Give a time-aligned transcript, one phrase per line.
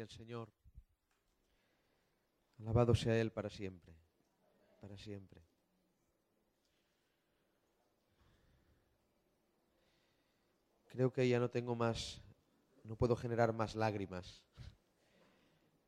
[0.00, 0.48] Gloria al Señor.
[2.60, 3.92] Alabado sea Él para siempre,
[4.80, 5.42] para siempre.
[10.86, 12.22] Creo que ya no tengo más,
[12.84, 14.42] no puedo generar más lágrimas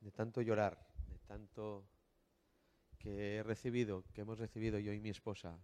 [0.01, 0.77] de tanto llorar,
[1.09, 1.87] de tanto
[2.99, 5.59] que he recibido, que hemos recibido yo y mi esposa,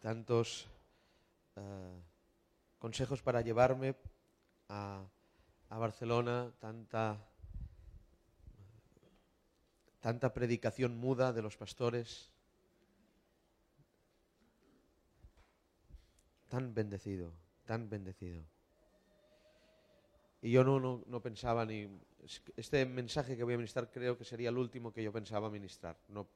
[0.00, 0.66] tantos
[1.54, 2.02] eh,
[2.80, 3.94] consejos para llevarme
[4.68, 5.06] a,
[5.70, 7.16] a Barcelona, tanta,
[10.00, 12.28] tanta predicación muda de los pastores,
[16.48, 17.32] tan bendecido,
[17.64, 18.42] tan bendecido.
[20.42, 21.88] Y yo no, no, no, pensaba ni...
[22.56, 25.96] Este mensaje que voy a ministrar creo que sería el último que yo pensaba ministrar,
[26.08, 26.26] no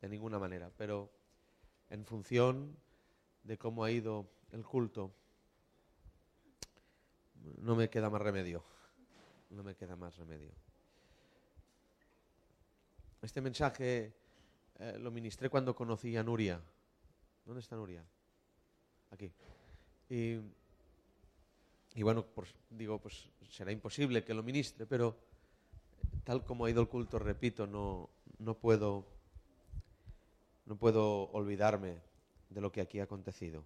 [0.00, 1.10] de ninguna manera, pero
[1.90, 2.76] en función
[3.42, 5.12] de cómo ha ido el culto,
[7.58, 8.64] no me queda más remedio,
[9.50, 10.52] no me queda más remedio.
[13.22, 14.12] Este mensaje
[14.78, 16.60] eh, lo ministré cuando conocí a Nuria.
[17.44, 18.04] ¿Dónde está Nuria?
[19.10, 19.32] Aquí.
[20.10, 20.38] Y,
[22.02, 25.16] bueno, pues, digo, pues será imposible que lo ministre, pero
[26.24, 29.04] tal como ha ido el culto, repito, no, no, puedo,
[30.66, 31.98] no puedo olvidarme
[32.50, 33.64] de lo que aquí ha acontecido.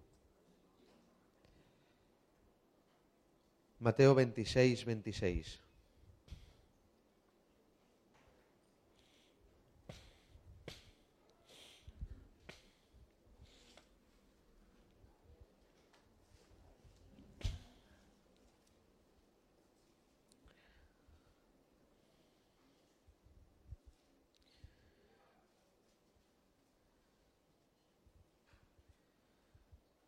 [3.79, 5.59] Mateo 26, 26.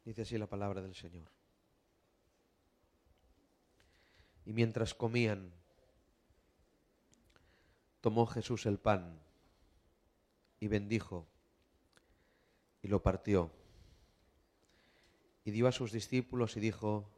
[0.06, 1.28] Dice así la palabra del Señor.
[4.46, 5.52] Y mientras comían,
[8.02, 9.20] tomó Jesús el pan
[10.60, 11.26] y bendijo
[12.84, 13.50] y lo partió.
[15.44, 17.10] Y dio a sus discípulos y dijo,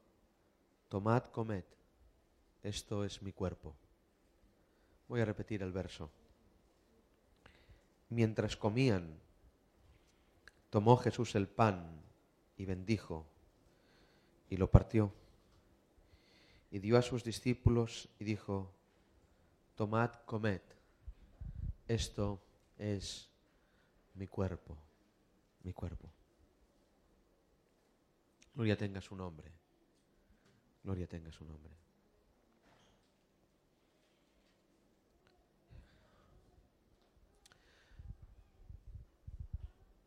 [0.87, 1.65] tomad, comed,
[2.63, 3.75] esto es mi cuerpo.
[5.09, 6.09] Voy a repetir el verso.
[8.09, 9.19] Mientras comían,
[10.69, 12.06] tomó Jesús el pan
[12.57, 13.25] y bendijo
[14.49, 15.13] y lo partió.
[16.71, 18.73] Y dio a sus discípulos y dijo,
[19.75, 20.61] tomad, comed,
[21.87, 22.41] esto
[22.77, 23.29] es
[24.15, 24.77] mi cuerpo,
[25.63, 26.09] mi cuerpo.
[28.53, 29.51] Gloria tenga su nombre,
[30.83, 31.77] gloria tenga su nombre.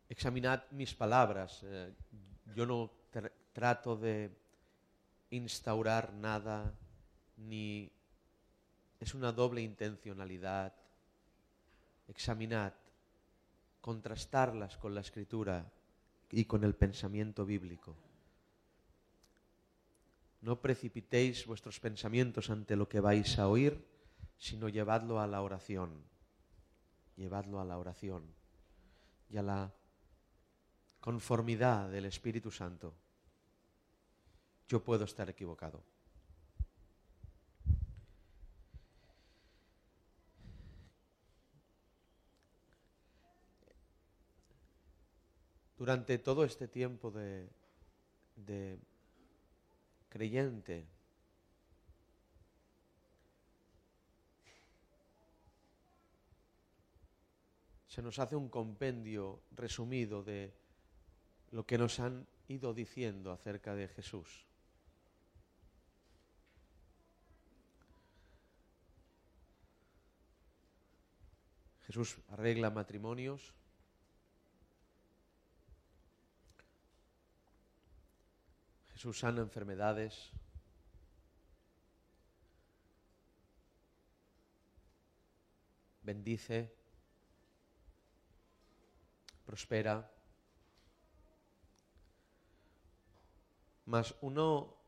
[0.09, 1.61] Examinad mis palabras.
[1.63, 1.93] Eh,
[2.55, 4.31] yo no tr trato de
[5.31, 6.73] instaurar nada,
[7.37, 7.91] ni
[8.99, 10.73] es una doble intencionalidad.
[12.07, 12.73] Examinad,
[13.81, 15.71] contrastarlas con la escritura
[16.29, 17.95] y con el pensamiento bíblico.
[20.41, 23.85] No precipitéis vuestros pensamientos ante lo que vais a oír,
[24.37, 26.03] sino llevadlo a la oración.
[27.15, 28.23] Llevadlo a la oración
[29.29, 29.71] y a la
[31.01, 32.93] conformidad del Espíritu Santo,
[34.67, 35.83] yo puedo estar equivocado.
[45.75, 47.49] Durante todo este tiempo de,
[50.09, 50.85] creyente,
[57.87, 60.60] se nos hace un compendio resumido de
[61.51, 64.45] lo que nos han ido diciendo acerca de Jesús.
[71.85, 73.53] Jesús arregla matrimonios.
[78.93, 80.31] Jesús sana enfermedades.
[86.03, 86.71] Bendice.
[89.45, 90.20] Prospera.
[93.85, 94.81] Más uno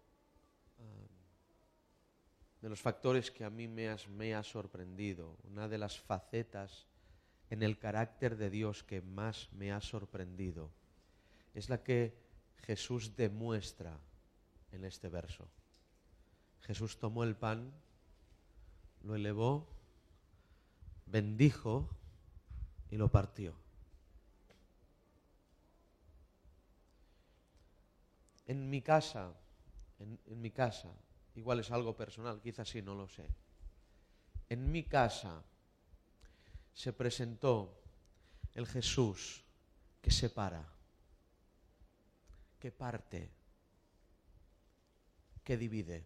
[2.63, 6.87] de los factores que a mí me, me ha sorprendido, una de las facetas
[7.49, 10.71] en el carácter de Dios que más me ha sorprendido,
[11.53, 12.17] es la que
[12.65, 13.99] Jesús demuestra
[14.71, 15.49] en este verso.
[16.61, 17.73] Jesús tomó el pan,
[19.01, 19.67] lo elevó,
[21.05, 21.89] bendijo
[22.89, 23.62] y lo partió.
[28.53, 29.33] En mi casa,
[29.97, 30.91] en, mi casa,
[31.33, 33.25] igual es algo personal, quizás sí, no lo sé.
[34.47, 35.43] en mi casa
[36.71, 37.81] se presentó
[38.53, 39.43] el Jesús
[40.03, 40.63] que separa,
[42.59, 43.31] que parte,
[45.43, 46.05] que divide.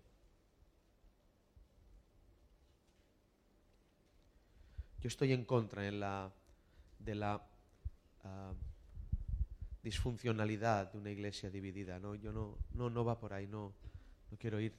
[5.02, 6.32] Yo estoy en contra en la,
[6.98, 7.46] de la
[8.24, 8.54] ah,
[9.88, 11.98] disfuncionalidad de una iglesia dividida.
[11.98, 12.14] ¿no?
[12.14, 13.74] Yo no, no, no va por ahí, no,
[14.30, 14.74] no quiero ir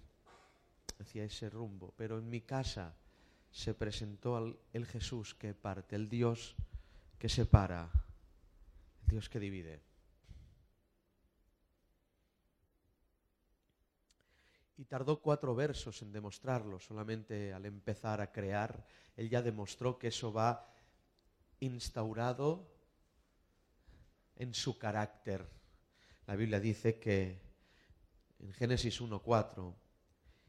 [1.00, 1.94] hacia ese rumbo.
[1.96, 2.94] Pero en mi casa
[3.50, 4.36] se presentó
[4.74, 6.54] el Jesús que parte, el Dios
[7.18, 7.90] que separa,
[9.04, 9.80] el Dios que divide.
[14.76, 20.08] Y tardó cuatro versos en demostrarlo, solamente al empezar a crear, él ya demostró que
[20.08, 20.70] eso va
[21.60, 22.77] instaurado
[24.38, 25.46] en su carácter.
[26.26, 27.40] La Biblia dice que
[28.38, 29.74] en Génesis 1.4,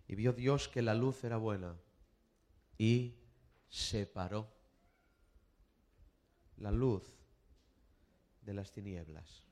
[0.07, 1.75] y vio Dios que la luz era buena
[2.77, 3.15] y
[3.67, 4.51] separó
[6.57, 7.03] la luz
[8.41, 9.43] de las tinieblas.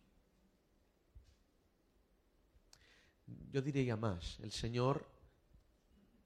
[3.52, 5.06] Yo diría más, el Señor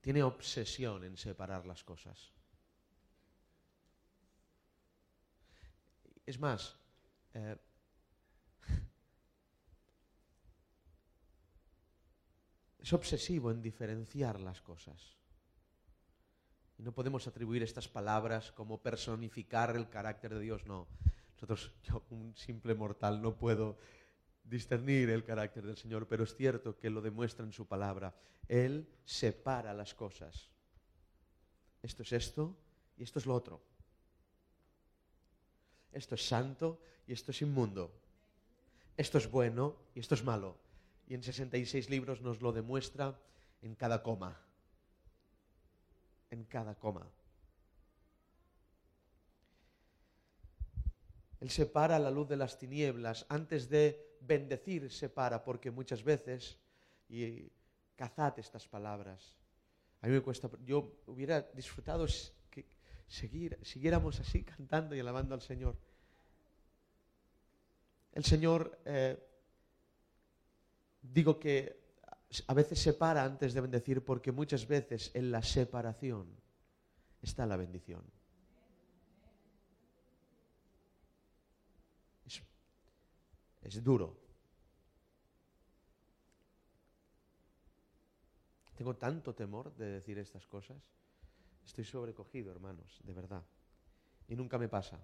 [0.02, 2.32] tiene obsesión en separar las cosas.
[6.26, 6.76] Es más,
[7.34, 7.58] eh,
[12.82, 15.16] es obsesivo en diferenciar las cosas.
[16.78, 20.88] Y no podemos atribuir estas palabras como personificar el carácter de Dios, no.
[21.36, 23.78] Nosotros, yo, un simple mortal, no puedo
[24.44, 28.16] discernir el carácter del Señor, pero es cierto que lo demuestra en su palabra.
[28.48, 30.50] Él separa las cosas.
[31.84, 32.58] Esto es esto
[32.98, 33.62] y esto es lo otro.
[35.92, 37.94] Esto es santo y esto es inmundo.
[38.98, 40.71] Esto es bueno y esto es malo
[41.12, 43.20] y en 66 libros nos lo demuestra
[43.62, 44.40] en cada coma.
[46.30, 47.06] En cada coma.
[51.42, 53.26] Él separa la luz de las tinieblas.
[53.28, 56.58] Antes de bendecir, separa, porque muchas veces,
[57.10, 57.52] y
[57.98, 59.36] cazad estas palabras.
[60.00, 62.06] A mí me cuesta, yo hubiera disfrutado
[62.50, 62.66] que
[63.10, 65.76] seguir, siguiéramos así cantando y alabando al Señor.
[68.14, 69.31] El Señor eh,
[71.02, 71.82] Digo que
[72.48, 76.28] a veces separa antes de bendecir porque muchas veces en la separación
[77.22, 78.04] está la bendición.
[82.26, 82.42] Es,
[83.62, 84.18] es duro.
[88.76, 90.78] Tengo tanto temor de decir estas cosas.
[91.66, 93.44] Estoy sobrecogido, hermanos, de verdad.
[94.28, 95.00] Y nunca me pasa.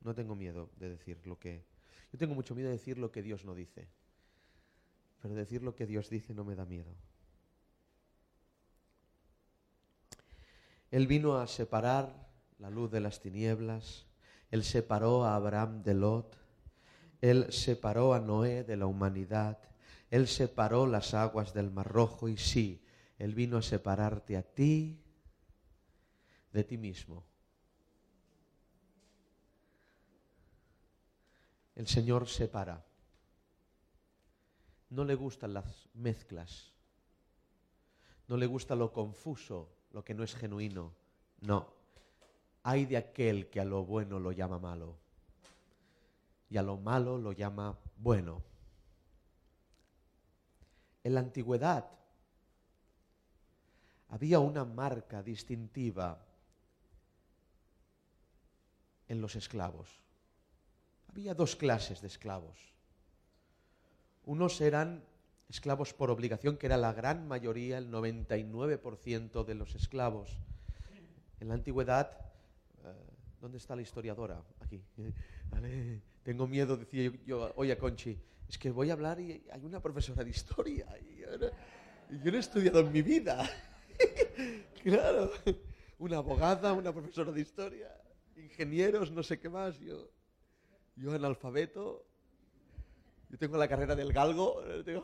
[0.00, 1.64] No tengo miedo de decir lo que...
[2.12, 3.88] Yo tengo mucho miedo de decir lo que Dios no dice
[5.20, 6.94] pero decir lo que Dios dice no me da miedo.
[10.90, 12.28] Él vino a separar
[12.58, 14.06] la luz de las tinieblas,
[14.50, 16.36] Él separó a Abraham de Lot,
[17.20, 19.58] Él separó a Noé de la humanidad,
[20.10, 22.82] Él separó las aguas del Mar Rojo y sí,
[23.18, 25.02] Él vino a separarte a ti
[26.52, 27.24] de ti mismo.
[31.76, 32.87] El Señor separa
[34.90, 36.72] no le gustan las mezclas,
[38.26, 40.92] no le gusta lo confuso, lo que no es genuino.
[41.40, 41.68] No,
[42.62, 44.96] hay de aquel que a lo bueno lo llama malo
[46.50, 48.42] y a lo malo lo llama bueno.
[51.04, 51.90] En la antigüedad
[54.08, 56.24] había una marca distintiva
[59.06, 59.88] en los esclavos.
[61.08, 62.77] Había dos clases de esclavos
[64.28, 65.02] unos eran
[65.48, 70.38] esclavos por obligación, que era la gran mayoría, el 99% de los esclavos.
[71.40, 72.10] En la antigüedad,
[72.84, 72.92] eh,
[73.40, 74.42] ¿dónde está la historiadora?
[74.60, 74.82] Aquí.
[76.22, 80.22] Tengo miedo, decía yo, oye Conchi, es que voy a hablar y hay una profesora
[80.22, 81.20] de historia y
[82.22, 83.48] yo no, he estudiado en mi vida.
[84.82, 85.32] claro,
[85.98, 87.88] una abogada, una profesora de historia,
[88.36, 90.10] ingenieros, no sé qué más, yo,
[90.96, 92.04] yo analfabeto,
[93.28, 94.62] yo tengo la carrera del galgo.
[94.64, 95.02] Eh,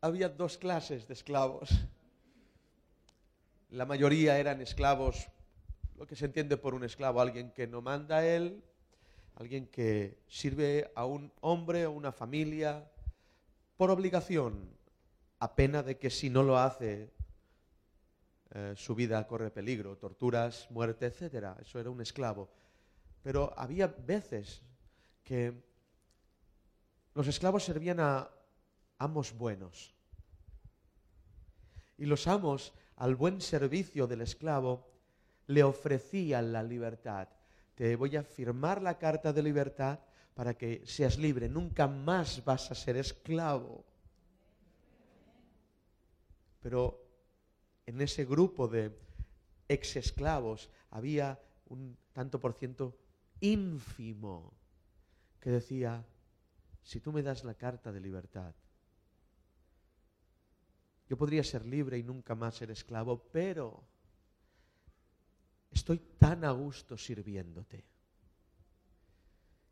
[0.00, 1.70] Había dos clases de esclavos.
[3.70, 5.28] La mayoría eran esclavos,
[5.96, 8.62] lo que se entiende por un esclavo, alguien que no manda a él,
[9.36, 12.86] alguien que sirve a un hombre o una familia
[13.78, 14.68] por obligación,
[15.38, 17.13] a pena de que si no lo hace
[18.54, 21.58] eh, su vida corre peligro, torturas, muerte, etc.
[21.60, 22.48] Eso era un esclavo.
[23.20, 24.62] Pero había veces
[25.24, 25.60] que
[27.14, 28.30] los esclavos servían a,
[28.98, 29.92] amos buenos.
[31.98, 34.88] Y los amos, al buen servicio del esclavo,
[35.48, 37.28] le ofrecían la libertad.
[37.74, 39.98] Te voy a firmar la carta de libertad
[40.34, 41.48] para que seas libre.
[41.48, 43.84] Nunca más vas a ser esclavo.
[46.60, 47.03] Pero
[47.86, 48.96] en ese grupo de
[49.68, 52.96] ex esclavos había un tanto por ciento
[53.40, 54.52] ínfimo
[55.40, 56.04] que decía,
[56.82, 58.54] si tú me das la carta de libertad,
[61.08, 63.82] yo podría ser libre y nunca más ser esclavo, pero
[65.70, 67.84] estoy tan a gusto sirviéndote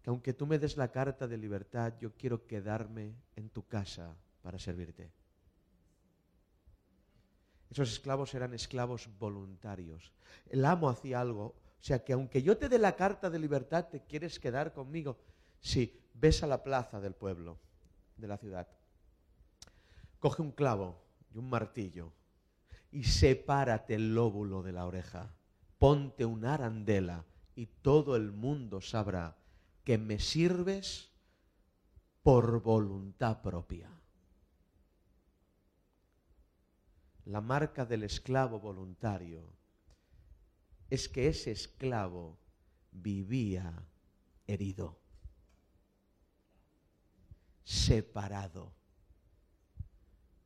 [0.03, 4.17] que aunque tú me des la carta de libertad, yo quiero quedarme en tu casa
[4.43, 5.13] para servirte.
[7.73, 10.13] Esos esclavos eran esclavos voluntarios.
[10.51, 11.45] El amo hacía algo.
[11.47, 15.17] O sea que aunque yo te dé la carta de libertad, te quieres quedar conmigo.
[15.59, 17.59] Sí, ves a la plaza del pueblo,
[18.19, 18.69] de la ciudad.
[20.19, 21.03] Coge un clavo
[21.35, 22.13] y un martillo
[22.91, 25.35] y sepárate el lóbulo de la oreja.
[25.79, 27.25] Ponte una arandela
[27.57, 29.39] y todo el mundo sabrá
[29.83, 31.11] que me sirves
[32.23, 33.89] por voluntad propia.
[37.27, 39.49] La marca del esclavo voluntario
[40.91, 42.39] es que ese esclavo
[42.91, 43.87] vivía
[44.47, 44.99] herido,
[47.65, 48.75] separado,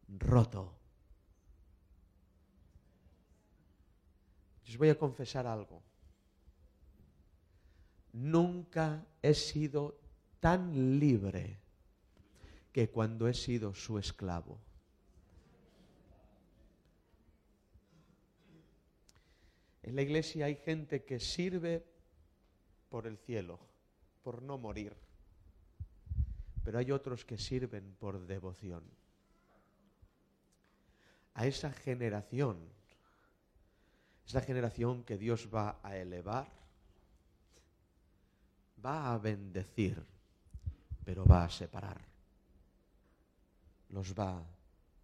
[0.09, 0.77] roto.
[4.69, 5.83] os voy a confesar algo.
[8.13, 10.01] Nunca he sido
[10.41, 11.61] tan libre
[12.73, 14.66] que cuando he sido su esclavo.
[19.87, 21.87] En la iglesia hay gente que sirve
[22.91, 23.61] por el cielo,
[24.25, 24.93] por no morir.
[26.65, 28.83] Pero hay otros que sirven por devoción.
[31.35, 32.59] A esa generación
[34.27, 36.51] es la generación que Dios va a elevar,
[38.85, 40.03] va a bendecir,
[41.05, 42.01] pero va a separar.
[43.91, 44.45] Los va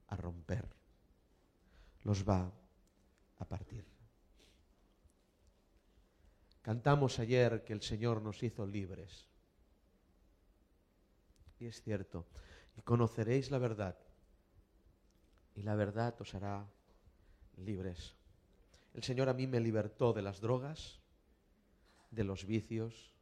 [0.09, 0.67] a romper,
[2.03, 2.51] los va
[3.39, 3.92] a partir.
[6.63, 9.27] Cantamos ayer que el Señor nos hizo libres.
[11.59, 12.25] Y es cierto.
[12.77, 13.99] Y conoceréis la verdad.
[15.57, 16.65] Y la verdad os hará
[17.57, 18.15] libres.
[18.95, 21.01] El Señor a mí me libertó de las drogas,
[22.13, 23.13] de los vicios.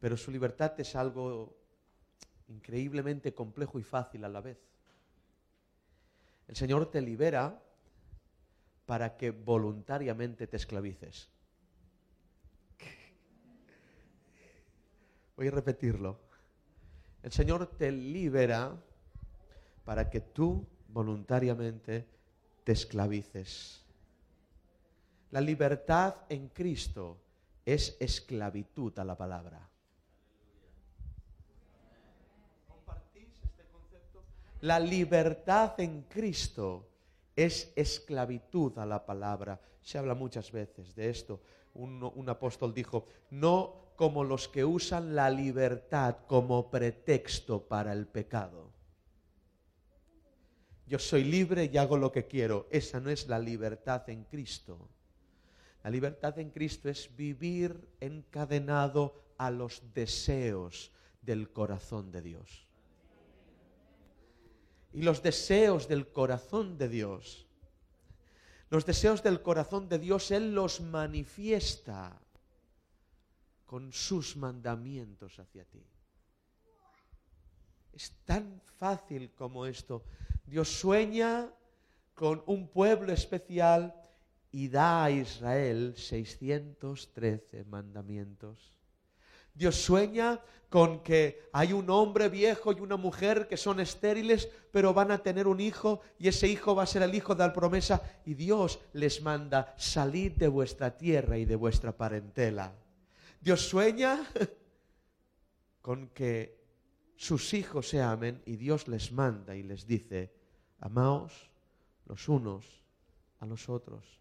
[0.00, 1.56] Pero su libertad es algo
[2.48, 4.58] increíblemente complejo y fácil a la vez.
[6.48, 7.62] El Señor te libera
[8.84, 11.30] para que voluntariamente te esclavices.
[15.36, 16.18] Voy a repetirlo.
[17.22, 18.76] El Señor te libera
[19.84, 22.06] para que tú voluntariamente
[22.64, 23.84] te esclavices.
[25.30, 27.18] La libertad en Cristo
[27.64, 29.68] es esclavitud a la palabra.
[32.68, 34.22] ¿Compartís este concepto?
[34.60, 36.88] La libertad en Cristo
[37.34, 39.58] es esclavitud a la palabra.
[39.80, 41.40] Se habla muchas veces de esto.
[41.74, 48.06] Un, un apóstol dijo, no como los que usan la libertad como pretexto para el
[48.06, 48.70] pecado.
[50.86, 52.66] Yo soy libre y hago lo que quiero.
[52.70, 54.88] Esa no es la libertad en Cristo.
[55.82, 62.68] La libertad en Cristo es vivir encadenado a los deseos del corazón de Dios.
[64.92, 67.46] Y los deseos del corazón de Dios,
[68.68, 72.20] los deseos del corazón de Dios, Él los manifiesta
[73.72, 75.82] con sus mandamientos hacia ti.
[77.94, 80.04] Es tan fácil como esto.
[80.44, 81.50] Dios sueña
[82.12, 83.94] con un pueblo especial
[84.50, 88.74] y da a Israel 613 mandamientos.
[89.54, 90.38] Dios sueña
[90.68, 95.22] con que hay un hombre viejo y una mujer que son estériles, pero van a
[95.22, 98.34] tener un hijo y ese hijo va a ser el hijo de la promesa y
[98.34, 102.74] Dios les manda, salir de vuestra tierra y de vuestra parentela.
[103.42, 104.24] Dios sueña
[105.82, 106.62] con que
[107.16, 110.32] sus hijos se amen y Dios les manda y les dice,
[110.78, 111.50] amaos
[112.06, 112.64] los unos
[113.40, 114.20] a los otros.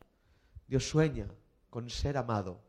[0.67, 1.27] Dios sueña
[1.69, 2.59] con ser amado.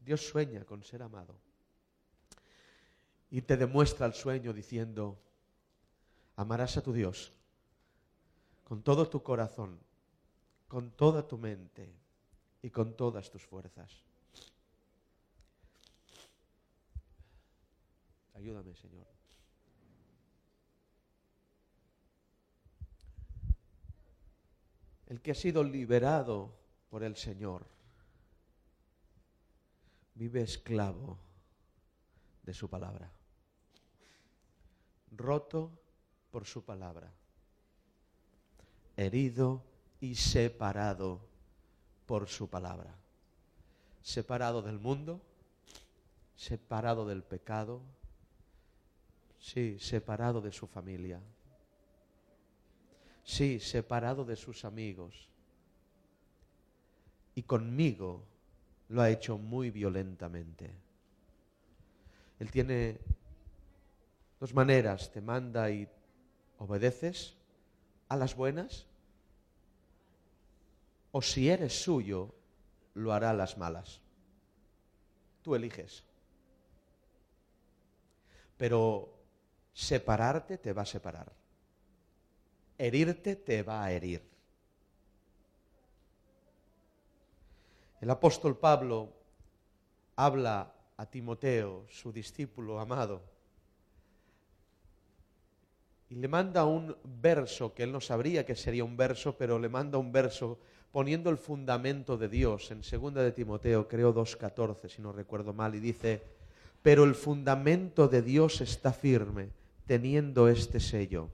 [0.00, 1.36] Dios sueña con ser amado.
[3.30, 5.22] Y te demuestra el sueño diciendo,
[6.34, 7.32] amarás a tu Dios
[8.64, 9.78] con todo tu corazón,
[10.66, 12.01] con toda tu mente,
[12.62, 13.90] y con todas tus fuerzas.
[18.34, 19.06] Ayúdame, Señor.
[25.06, 26.56] El que ha sido liberado
[26.88, 27.66] por el Señor
[30.14, 31.18] vive esclavo
[32.44, 33.10] de su palabra,
[35.10, 35.70] roto
[36.30, 37.12] por su palabra,
[38.96, 39.62] herido
[40.00, 41.31] y separado
[42.12, 42.94] por su palabra,
[44.02, 45.22] separado del mundo,
[46.36, 47.80] separado del pecado,
[49.38, 51.22] sí, separado de su familia,
[53.24, 55.26] sí, separado de sus amigos,
[57.34, 58.26] y conmigo
[58.90, 60.70] lo ha hecho muy violentamente.
[62.40, 63.00] Él tiene
[64.38, 65.88] dos maneras, te manda y
[66.58, 67.38] obedeces
[68.10, 68.86] a las buenas,
[71.12, 72.34] o si eres suyo,
[72.94, 74.00] lo hará a las malas.
[75.42, 76.04] Tú eliges.
[78.56, 79.12] Pero
[79.72, 81.32] separarte te va a separar.
[82.78, 84.22] Herirte te va a herir.
[88.00, 89.12] El apóstol Pablo
[90.16, 93.22] habla a Timoteo, su discípulo amado,
[96.08, 99.68] y le manda un verso que él no sabría que sería un verso, pero le
[99.68, 100.58] manda un verso
[100.92, 105.74] poniendo el fundamento de Dios en 2 de Timoteo, creo 2.14, si no recuerdo mal,
[105.74, 106.22] y dice,
[106.82, 109.48] pero el fundamento de Dios está firme,
[109.86, 111.28] teniendo este sello.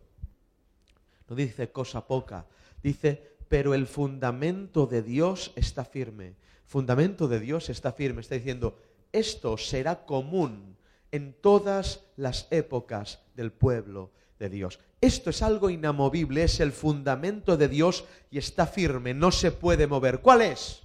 [1.28, 2.46] No dice cosa poca,
[2.82, 6.34] dice, pero el fundamento de Dios está firme
[6.68, 8.20] fundamento de Dios está firme.
[8.20, 8.78] Está diciendo,
[9.10, 10.76] esto será común
[11.10, 14.78] en todas las épocas del pueblo de Dios.
[15.00, 19.86] Esto es algo inamovible, es el fundamento de Dios y está firme, no se puede
[19.86, 20.20] mover.
[20.20, 20.82] ¿Cuál es?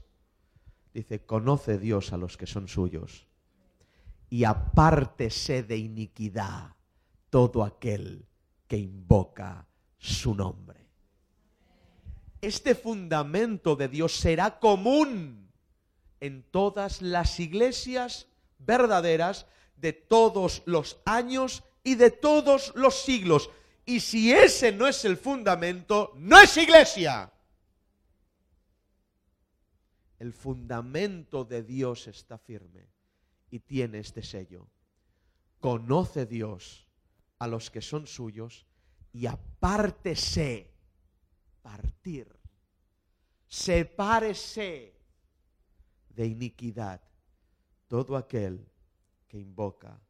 [0.94, 3.28] Dice, conoce Dios a los que son suyos
[4.30, 6.76] y apártese de iniquidad
[7.30, 8.26] todo aquel
[8.68, 10.88] que invoca su nombre.
[12.42, 15.52] Este fundamento de Dios será común
[16.20, 18.28] en todas las iglesias
[18.60, 19.46] verdaderas
[19.78, 23.50] de todos los años y de todos los siglos.
[23.86, 27.32] Y si ese no es el fundamento, no es iglesia.
[30.19, 32.88] El fundamento de Dios está firme
[33.52, 34.67] y tiene este sello.
[35.60, 36.88] Conoce Dios
[37.39, 38.65] a los que son suyos
[39.12, 40.72] y apártese,
[41.62, 42.28] partir,
[43.48, 44.96] sepárese
[46.10, 47.02] de iniquidad
[47.88, 48.65] todo aquel
[49.28, 50.02] que invoca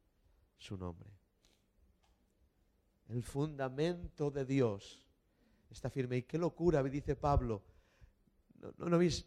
[0.56, 1.13] su nombre.
[3.08, 5.06] El fundamento de Dios
[5.70, 6.18] está firme.
[6.18, 7.62] Y qué locura, dice Pablo.
[8.78, 9.26] ¿No, no, habéis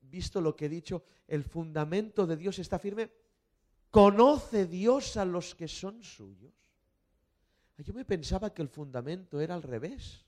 [0.00, 1.04] visto lo que he dicho?
[1.26, 3.10] El fundamento de Dios está firme.
[3.90, 6.52] ¿Conoce Dios a los que son suyos?
[7.78, 10.24] Yo me pensaba que el fundamento era al revés,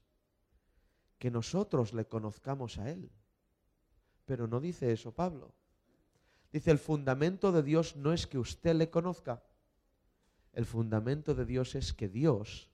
[1.19, 3.11] que nosotros le conozcamos a Él.
[4.25, 5.55] Pero no dice eso Pablo.
[6.53, 9.43] Dice, el fundamento de Dios no es que usted le conozca.
[10.55, 12.71] El fundamento de Dios es que Dios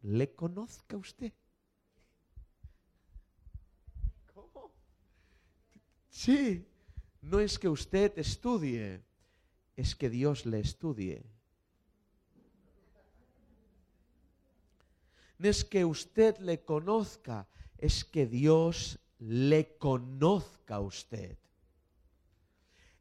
[0.00, 1.32] le conozca a usted.
[4.32, 4.72] ¿Cómo?
[6.08, 6.66] Sí,
[7.20, 9.02] no es que usted estudie,
[9.76, 11.22] es que Dios le estudie.
[15.36, 21.36] No es que usted le conozca, es que Dios le conozca a usted.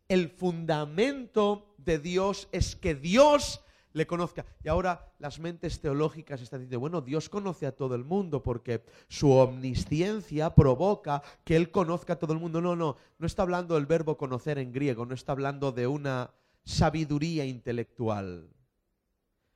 [0.10, 3.62] El fundamento de Dios es que Dios
[3.98, 4.46] le conozca.
[4.64, 8.84] Y ahora las mentes teológicas están diciendo, bueno, Dios conoce a todo el mundo porque
[9.10, 12.62] su omnisciencia provoca que Él conozca a todo el mundo.
[12.62, 16.32] No, no, no está hablando del verbo conocer en griego, no está hablando de una
[16.64, 18.50] sabiduría intelectual.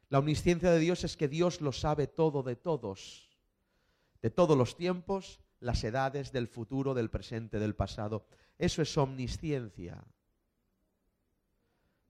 [0.10, 3.30] La omnisciencia de Dios es que Dios lo sabe todo de todos,
[4.21, 8.25] de todos los tiempos, las edades del futuro, del presente, del pasado.
[8.58, 10.04] Eso es omnisciencia.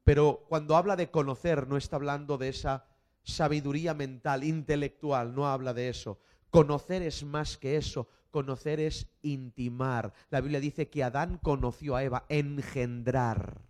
[0.04, 2.86] Pero cuando habla de conocer, no está hablando de esa
[3.24, 6.20] sabiduría mental, intelectual, no habla de eso.
[6.50, 10.14] Conocer es más que eso, conocer es intimar.
[10.30, 13.62] La Biblia dice que Adán conoció a Eva, engendrar.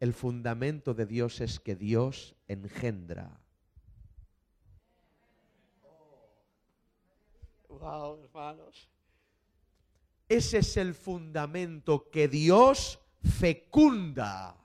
[0.00, 3.40] El fundamento de Dios es que Dios engendra.
[7.80, 8.88] hermanos.
[10.28, 14.56] Ese es el fundamento que Dios fecunda.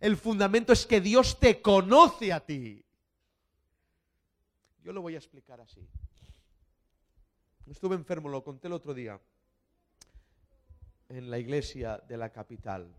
[0.00, 2.84] El fundamento es que Dios te conoce a ti.
[4.82, 5.86] Yo lo voy a explicar así.
[7.66, 9.18] Estuve enfermo, lo conté el otro día,
[11.08, 12.94] en la iglesia de la capital.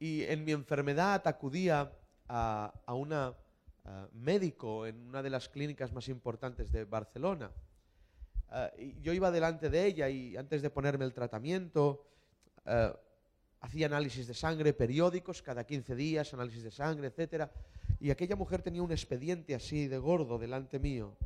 [0.00, 1.92] Y en mi enfermedad acudía
[2.28, 3.36] a, a una
[3.84, 7.50] a médico en una de las clínicas más importantes de Barcelona.
[8.48, 12.06] Ah, yo iba delante de ella y antes de ponerme el tratamiento,
[12.64, 12.96] ah,
[13.62, 17.48] hacía análisis de sangre periódicos, cada 15 días, análisis de sangre, etc.
[18.00, 21.16] Y aquella mujer tenía un expediente así de gordo delante mío.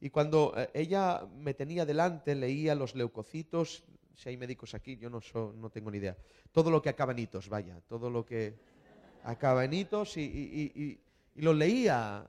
[0.00, 3.82] Y cuando eh, ella me tenía delante, leía los leucocitos,
[4.14, 5.20] si hay médicos aquí, yo no,
[5.56, 6.16] no tengo ni idea.
[6.52, 8.54] Todo lo que acaba en hitos, vaya, todo lo que
[9.24, 12.24] acaba en hitos y, y lo leía.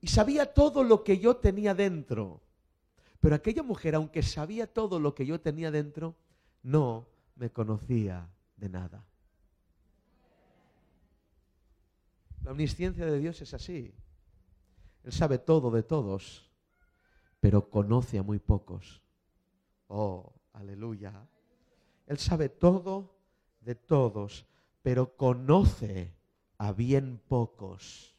[0.00, 2.40] Y sabía todo lo que yo tenía dentro.
[3.20, 6.16] Pero aquella mujer, aunque sabía todo lo que yo tenía dentro,
[6.62, 7.09] no
[7.40, 9.02] me conocía de nada.
[12.42, 13.94] La omnisciencia de Dios es así.
[15.04, 16.50] Él sabe todo de todos,
[17.40, 19.00] pero conoce a muy pocos.
[19.88, 21.26] Oh, aleluya.
[22.06, 23.16] Él sabe todo
[23.62, 24.44] de todos,
[24.82, 26.12] pero conoce
[26.58, 28.14] a bien pocos.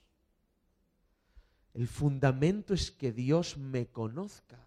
[1.76, 4.58] El fundamento es que Dios me conozca.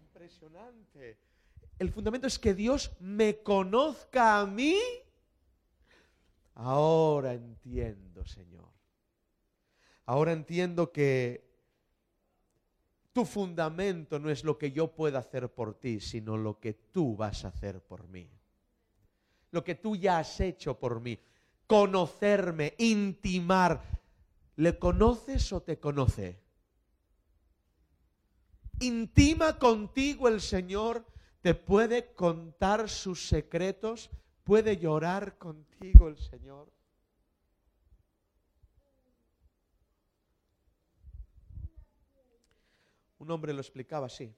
[0.00, 1.18] Impresionante.
[1.82, 4.78] El fundamento es que Dios me conozca a mí.
[6.54, 8.68] Ahora entiendo, Señor.
[10.06, 11.44] Ahora entiendo que
[13.12, 17.16] tu fundamento no es lo que yo pueda hacer por ti, sino lo que tú
[17.16, 18.30] vas a hacer por mí.
[19.50, 21.18] Lo que tú ya has hecho por mí
[21.66, 23.82] conocerme, intimar.
[24.54, 26.38] ¿Le conoces o te conoce?
[28.78, 31.11] Intima contigo el Señor,
[31.42, 34.10] te puede contar sus secretos,
[34.44, 36.72] puede llorar contigo el Señor.
[43.18, 44.34] Un hombre lo explicaba así.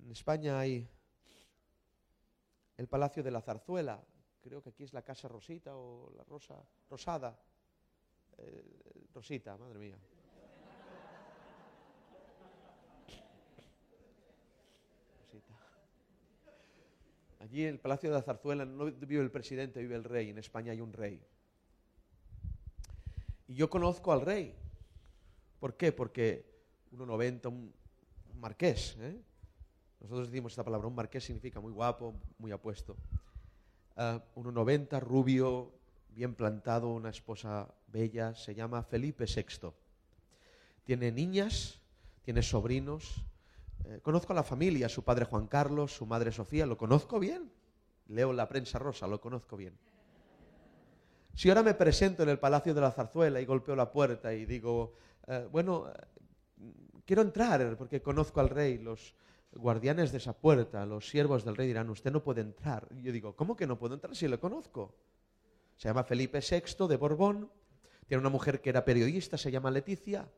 [0.00, 0.88] En España hay
[2.76, 4.04] el Palacio de la Zarzuela,
[4.42, 7.38] creo que aquí es la Casa Rosita o la Rosa, Rosada.
[8.38, 9.98] Eh, Rosita, madre mía.
[15.20, 15.54] Rosita.
[17.42, 20.30] Allí en el Palacio de la Zarzuela no vive el presidente, vive el rey.
[20.30, 21.20] En España hay un rey.
[23.48, 24.54] Y yo conozco al rey.
[25.58, 25.90] ¿Por qué?
[25.90, 26.46] Porque
[26.92, 27.74] 1,90, un,
[28.36, 28.96] marqués.
[29.00, 29.20] ¿eh?
[30.00, 32.96] Nosotros decimos esta palabra, un marqués significa muy guapo, muy apuesto.
[33.96, 35.72] 1,90, rubio,
[36.10, 39.72] bien plantado, una esposa bella, se llama Felipe VI.
[40.84, 41.80] Tiene niñas,
[42.24, 43.24] tiene sobrinos.
[43.84, 47.50] Eh, conozco a la familia, su padre Juan Carlos, su madre Sofía, lo conozco bien.
[48.08, 49.78] Leo la prensa rosa, lo conozco bien.
[51.34, 54.44] Si ahora me presento en el Palacio de la Zarzuela y golpeo la puerta y
[54.44, 54.94] digo,
[55.26, 56.72] eh, bueno, eh,
[57.06, 59.14] quiero entrar porque conozco al rey, los,
[59.54, 62.88] guardianes de esa puerta, los siervos del rey dirán, usted no puede entrar.
[62.90, 64.94] Y yo digo, ¿cómo que no puedo entrar si le conozco?
[65.76, 67.50] Se llama Felipe VI de Borbón,
[68.06, 70.28] tiene una mujer que era periodista, se llama Leticia,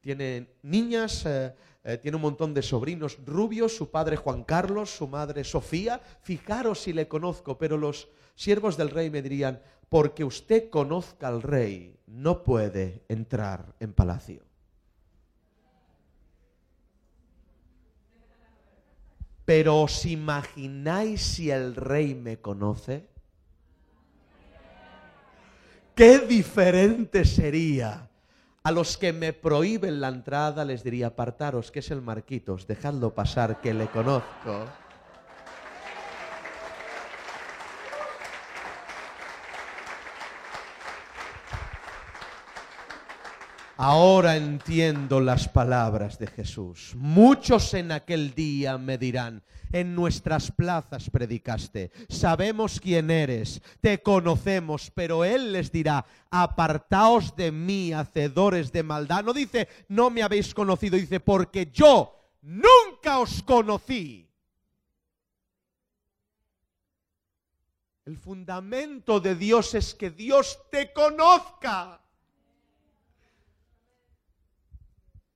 [0.00, 5.06] tiene niñas, eh, eh, tiene un montón de sobrinos rubios, su padre Juan Carlos, su
[5.06, 6.00] madre Sofía.
[6.22, 11.42] Fijaros si le conozco, pero los siervos del rey me dirían, porque usted conozca al
[11.42, 14.44] rey, no puede entrar en palacio.
[19.44, 23.08] Pero ¿os imagináis si el rey me conoce?
[25.94, 28.09] Qué diferente sería.
[28.62, 33.14] A los que me prohíben la entrada les diría, apartaros, que es el Marquitos, dejadlo
[33.14, 34.66] pasar, que le conozco.
[43.82, 46.92] Ahora entiendo las palabras de Jesús.
[46.96, 54.92] Muchos en aquel día me dirán, en nuestras plazas predicaste, sabemos quién eres, te conocemos,
[54.94, 59.24] pero Él les dirá, apartaos de mí, hacedores de maldad.
[59.24, 64.28] No dice, no me habéis conocido, dice, porque yo nunca os conocí.
[68.04, 71.99] El fundamento de Dios es que Dios te conozca.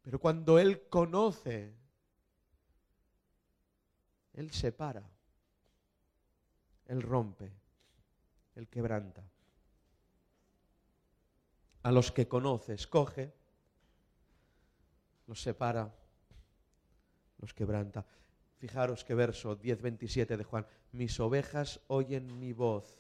[0.05, 1.75] Pero cuando Él conoce,
[4.35, 5.03] Él separa,
[6.85, 7.51] Él rompe,
[8.55, 9.25] Él quebranta.
[11.83, 13.33] A los que conoce, escoge,
[15.27, 15.91] los separa,
[17.39, 18.07] los quebranta.
[18.59, 20.67] Fijaros qué verso 10.27 de Juan.
[20.93, 22.99] Mis ovejas oyen mi voz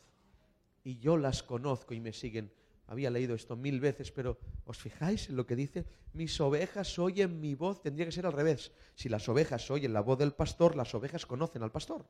[0.82, 2.50] y yo las conozco y me siguen
[2.86, 5.86] había leído esto mil veces, pero ¿os fijáis en lo que dice?
[6.12, 7.82] Mis ovejas oyen mi voz.
[7.82, 8.72] Tendría que ser al revés.
[8.94, 12.06] Si las ovejas oyen la voz del pastor, las ovejas conocen al pastor.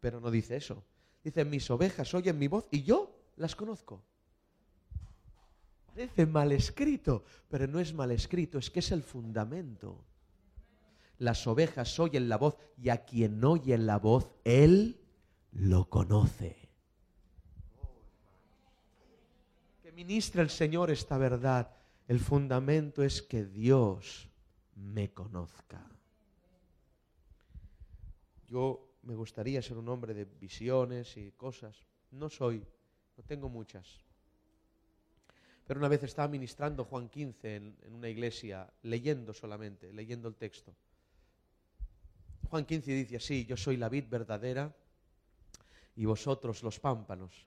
[0.00, 0.84] Pero no dice eso.
[1.22, 4.02] Dice, mis ovejas oyen mi voz y yo las conozco.
[5.86, 10.04] Parece mal escrito, pero no es mal escrito, es que es el fundamento.
[11.18, 15.00] Las ovejas oyen la voz y a quien oye la voz, él
[15.52, 16.68] lo conoce.
[19.82, 21.70] Que ministra el Señor esta verdad.
[22.06, 24.28] El fundamento es que Dios
[24.74, 25.80] me conozca.
[28.48, 31.76] Yo me gustaría ser un hombre de visiones y cosas.
[32.10, 32.62] No soy,
[33.16, 34.00] no tengo muchas.
[35.66, 40.34] Pero una vez estaba ministrando Juan 15 en, en una iglesia, leyendo solamente, leyendo el
[40.34, 40.74] texto.
[42.50, 44.74] Juan 15 dice así, yo soy la vid verdadera
[45.96, 47.46] y vosotros los pámpanos.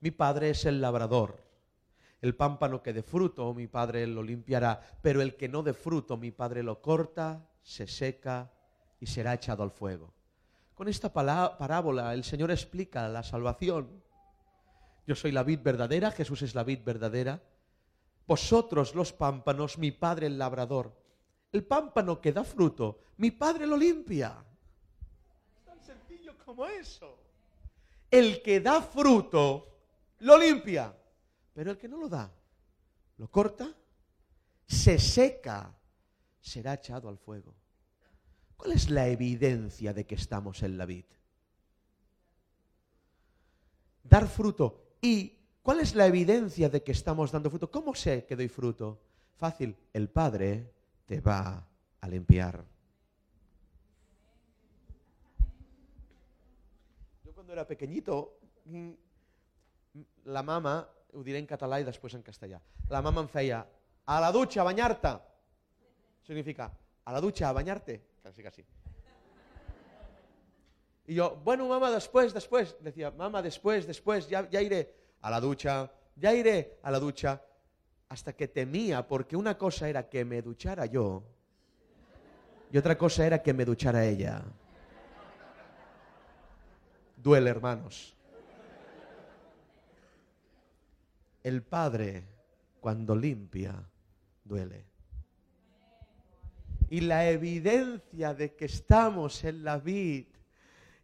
[0.00, 1.42] Mi padre es el labrador.
[2.20, 6.16] El pámpano que dé fruto, mi padre lo limpiará, pero el que no dé fruto,
[6.16, 8.50] mi padre lo corta, se seca
[8.98, 10.12] y será echado al fuego.
[10.74, 14.02] Con esta parábola el Señor explica la salvación.
[15.06, 17.42] Yo soy la vid verdadera, Jesús es la vid verdadera.
[18.26, 20.96] Vosotros los pámpanos, mi Padre el labrador.
[21.52, 24.44] El pámpano que da fruto, mi Padre lo limpia.
[25.64, 27.18] Tan sencillo como eso.
[28.10, 29.69] El que da fruto,
[30.20, 30.96] lo limpia.
[31.52, 32.32] Pero el que no lo da,
[33.18, 33.74] lo corta,
[34.66, 35.76] se seca,
[36.40, 37.54] será echado al fuego.
[38.56, 41.04] ¿Cuál es la evidencia de que estamos en la vid?
[44.04, 44.96] Dar fruto.
[45.00, 47.70] ¿Y cuál es la evidencia de que estamos dando fruto?
[47.70, 49.00] ¿Cómo sé que doy fruto?
[49.36, 50.72] Fácil, el Padre
[51.06, 51.66] te va
[52.00, 52.64] a limpiar.
[57.24, 58.90] Yo cuando era pequeñito, mm,
[60.24, 63.64] la mamá, ho diré en català i després en castellà, la mama em feia,
[64.06, 65.20] a la dutxa, a.
[66.26, 66.70] Significa,
[67.04, 68.00] a la dutxa, a banyar-te.
[68.22, 68.64] Casi, casi.
[71.06, 72.76] Y yo, bueno, mamá, después, después.
[72.80, 77.42] Decía, mamá, después, después, ya, ya iré a la ducha, ya iré a la ducha.
[78.08, 81.22] Hasta que temía, porque una cosa era que me duchara yo
[82.72, 84.42] y otra cosa era que me duchara ella.
[87.16, 88.14] Duele, hermanos.
[91.42, 92.24] El Padre,
[92.80, 93.74] cuando limpia,
[94.44, 94.84] duele.
[96.88, 100.26] Y la evidencia de que estamos en la vid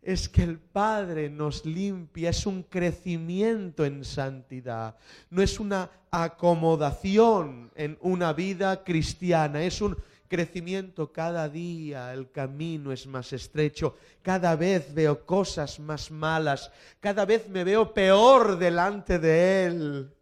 [0.03, 4.97] es que el Padre nos limpia, es un crecimiento en santidad,
[5.31, 9.97] no es una acomodación en una vida cristiana, es un
[10.29, 16.71] crecimiento cada día, el camino es más estrecho, cada vez veo cosas más malas,
[17.01, 20.16] cada vez me veo peor delante de Él.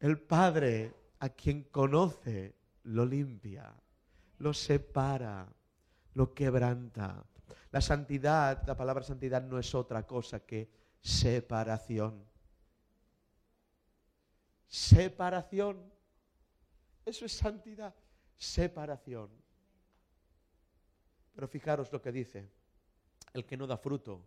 [0.00, 3.70] El Padre, a quien conoce, lo limpia,
[4.38, 5.46] lo separa,
[6.14, 7.22] lo quebranta.
[7.70, 10.70] La santidad, la palabra santidad no es otra cosa que
[11.02, 12.24] separación.
[14.66, 15.92] Separación.
[17.04, 17.94] Eso es santidad.
[18.38, 19.28] Separación.
[21.34, 22.48] Pero fijaros lo que dice.
[23.34, 24.24] El que no da fruto,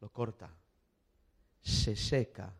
[0.00, 0.50] lo corta,
[1.60, 2.52] se seca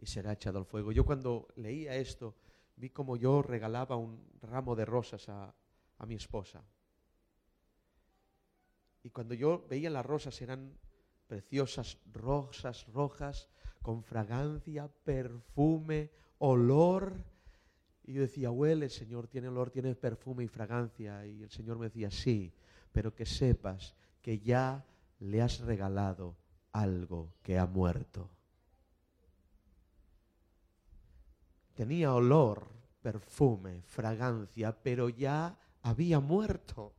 [0.00, 0.92] y será echado al fuego.
[0.92, 2.34] Yo cuando leía esto,
[2.76, 5.54] vi como yo regalaba un ramo de rosas a,
[5.98, 6.64] a mi esposa.
[9.02, 10.78] Y cuando yo veía las rosas eran
[11.26, 13.48] preciosas rosas rojas,
[13.82, 17.24] con fragancia, perfume, olor.
[18.02, 21.24] Y yo decía, huele, el Señor, tiene olor, tiene perfume y fragancia.
[21.26, 22.52] Y el Señor me decía, sí,
[22.92, 24.84] pero que sepas que ya
[25.20, 26.36] le has regalado
[26.72, 28.28] algo que ha muerto.
[31.80, 32.68] Tenía olor,
[33.00, 36.92] perfume, fragancia, pero ya había muerto.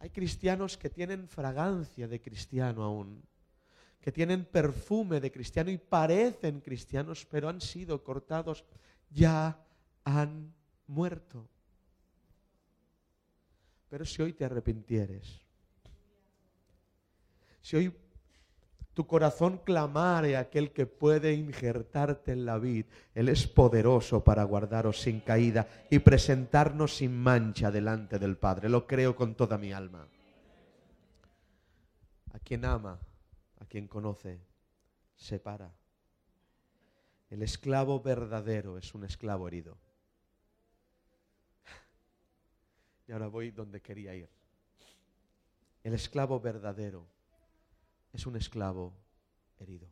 [0.00, 3.22] Hay cristianos que tienen fragancia de cristiano aún,
[4.00, 8.64] que tienen perfume de cristiano y parecen cristianos, pero han sido cortados,
[9.08, 9.64] ya
[10.02, 10.52] han
[10.88, 11.48] muerto.
[13.88, 15.40] Pero si hoy te arrepintieres,
[17.60, 17.94] si hoy
[18.94, 22.86] tu corazón clamare a aquel que puede injertarte en la vid.
[23.14, 28.68] Él es poderoso para guardaros sin caída y presentarnos sin mancha delante del Padre.
[28.68, 30.06] Lo creo con toda mi alma.
[32.34, 32.98] A quien ama,
[33.60, 34.40] a quien conoce,
[35.16, 35.72] separa.
[37.30, 39.78] El esclavo verdadero es un esclavo herido.
[43.08, 44.28] Y ahora voy donde quería ir.
[45.82, 47.06] El esclavo verdadero
[48.12, 48.92] es un esclavo
[49.58, 49.88] herido.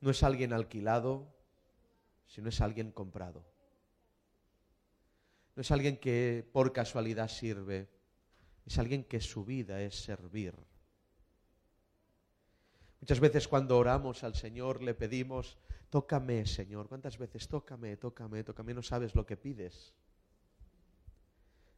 [0.00, 1.26] No es alguien alquilado,
[2.26, 3.44] sino es alguien comprado.
[5.56, 7.88] No es alguien que por casualidad sirve,
[8.66, 10.54] es alguien que su vida es servir.
[13.00, 15.58] Muchas veces cuando oramos al Señor le pedimos,
[15.90, 16.88] tócame Señor.
[16.88, 18.74] ¿Cuántas veces tócame, tócame, tócame?
[18.74, 19.94] No sabes lo que pides.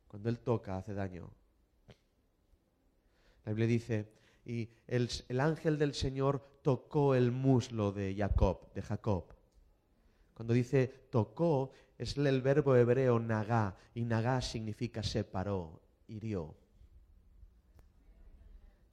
[0.08, 1.30] Cuando Él toca hace daño.
[3.46, 4.12] La Biblia dice,
[4.44, 9.24] y el, el, ángel del Señor tocó el muslo de Jacob, de Jacob.
[10.34, 16.56] Cuando dice tocó, es el verbo hebreo nagá, y nagá significa separó, hirió.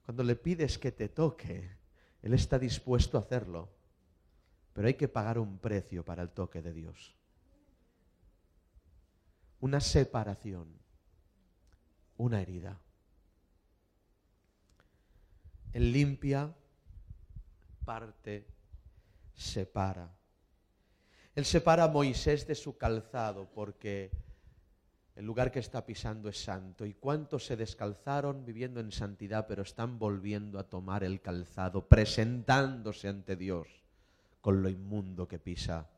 [0.04, 1.68] Cuando le pides que te toque,
[2.22, 3.68] él está dispuesto a hacerlo,
[4.72, 7.16] pero hay que pagar un precio para el toque de Dios.
[9.58, 10.68] Una separación,
[12.16, 12.83] una herida.
[15.74, 16.54] Él limpia,
[17.84, 18.46] parte,
[19.34, 20.08] separa.
[21.34, 24.12] Él separa a Moisés de su calzado porque
[25.16, 26.86] el lugar que está pisando es santo.
[26.86, 33.08] ¿Y cuántos se descalzaron viviendo en santidad, pero están volviendo a tomar el calzado, presentándose
[33.08, 33.66] ante Dios
[34.40, 35.90] con lo inmundo que pisa?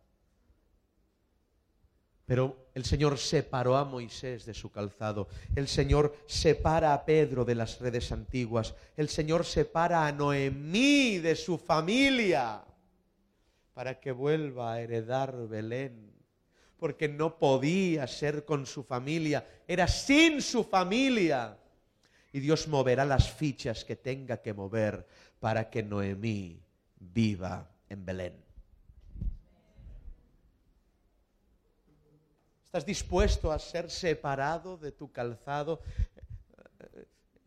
[2.27, 5.29] Pero el Señor separó a Moisés de su calzado.
[5.55, 8.75] El Señor separa a Pedro de las redes antiguas.
[8.97, 12.63] El Señor separa a Noemí de su familia
[13.73, 16.07] para que vuelva a heredar Belén
[16.79, 21.57] porque no podía ser con su familia, era sin su familia.
[22.33, 25.07] Y Dios moverá las fichas que tenga que mover
[25.41, 26.61] para que Noemí
[26.99, 28.46] viva en Belén.
[32.77, 35.81] ¿Estás dispuesto a ser separado de tu calzado?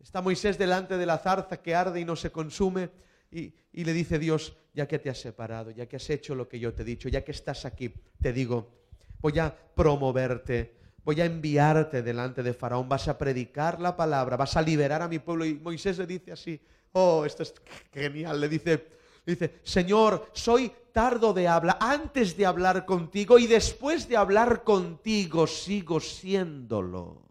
[0.02, 2.90] Está Moisés delante de la zarza que arde y no se consume
[3.30, 6.48] y, y, le dice Dios, ya que te has separado, ya que has hecho lo
[6.48, 8.72] que yo te he dicho, ya que estás aquí, te digo,
[9.20, 14.56] voy a promoverte, voy a enviarte delante de Faraón, vas a predicar la palabra, vas
[14.56, 15.44] a liberar a mi pueblo.
[15.44, 17.54] Y Moisés le dice así, oh, esto es
[17.92, 18.84] genial, le dice,
[19.30, 25.46] dice, Señor, soy tardo de habla, antes de hablar contigo y después de hablar contigo
[25.46, 27.28] sigo siéndolo.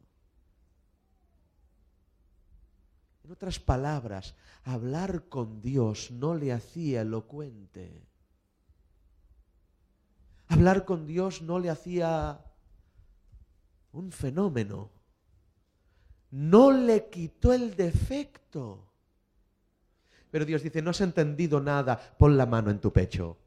[3.24, 8.08] En otras palabras, hablar con Dios no le hacía elocuente.
[10.48, 12.44] Hablar con Dios no le hacía
[13.92, 14.90] un fenómeno.
[16.32, 18.88] No le quitó el defecto.
[20.32, 23.38] Pero Dios dice, no has entendido nada, pon la mano en tu pecho.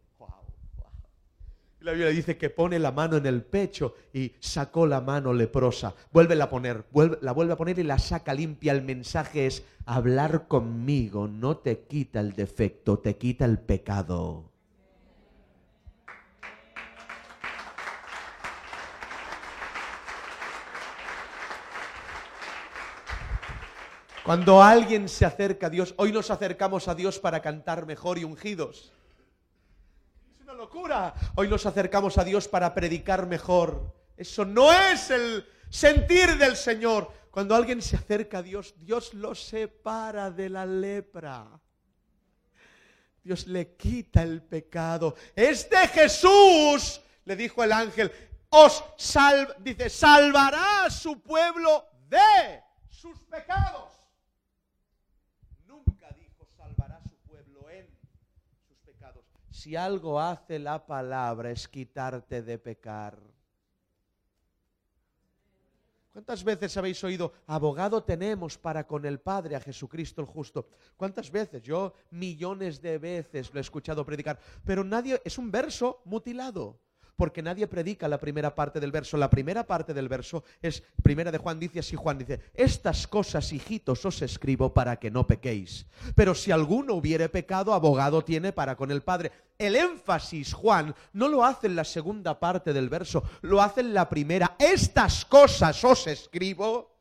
[1.81, 5.33] Y la Biblia dice que pone la mano en el pecho y sacó la mano
[5.33, 5.95] leprosa.
[6.13, 6.85] Vuelve a poner,
[7.21, 8.73] la vuelve a poner y la saca limpia.
[8.73, 14.52] El mensaje es, hablar conmigo no te quita el defecto, te quita el pecado.
[24.25, 28.25] Cuando alguien se acerca a Dios, hoy nos acercamos a Dios para cantar mejor y
[28.25, 28.93] ungidos.
[30.37, 31.13] Es una locura.
[31.35, 33.93] Hoy nos acercamos a Dios para predicar mejor.
[34.17, 37.11] Eso no es el sentir del Señor.
[37.33, 41.61] Cuando alguien se acerca a Dios, Dios lo separa de la lepra.
[43.25, 45.17] Dios le quita el pecado.
[45.35, 48.13] Este Jesús, le dijo el ángel,
[48.51, 54.02] os sal, dice, salvará a su pueblo de sus pecados.
[59.63, 63.17] Si algo hace la palabra es quitarte de pecar.
[66.13, 70.69] ¿Cuántas veces habéis oído, abogado tenemos para con el Padre a Jesucristo el justo?
[70.97, 71.63] ¿Cuántas veces?
[71.63, 76.81] Yo millones de veces lo he escuchado predicar, pero nadie, es un verso mutilado
[77.23, 79.17] porque nadie predica la primera parte del verso.
[79.17, 83.53] La primera parte del verso es, primera de Juan dice así, Juan dice, estas cosas,
[83.53, 85.87] hijitos, os escribo para que no pequéis.
[86.17, 89.31] Pero si alguno hubiere pecado, abogado tiene para con el Padre.
[89.57, 93.95] El énfasis, Juan, no lo hace en la segunda parte del verso, lo hace en
[93.95, 94.57] la primera.
[94.59, 96.99] Estas cosas os escribo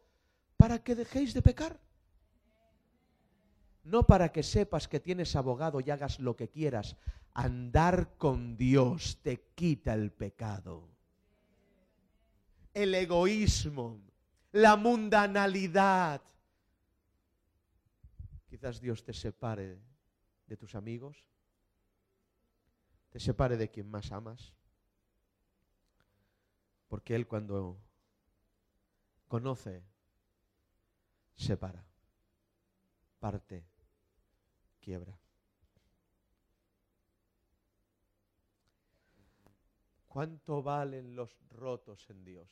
[0.56, 1.80] para que dejéis de pecar
[3.84, 6.96] no para que sepas que tienes abogado y hagas lo que quieras.
[7.34, 10.88] Andar con Dios te quita el pecado.
[12.74, 14.00] El egoísmo,
[14.52, 16.22] la mundanalidad.
[18.48, 19.80] Quizás Dios te separe
[20.48, 21.26] de tus amigos,
[23.10, 24.54] te separe de quien más amas,
[26.90, 27.78] porque Él cuando
[29.30, 29.82] conoce,
[31.36, 31.86] separa,
[33.20, 33.71] parte
[34.82, 35.18] quiebra.
[40.08, 42.50] ¿Cuánto valen los rotos en Dios?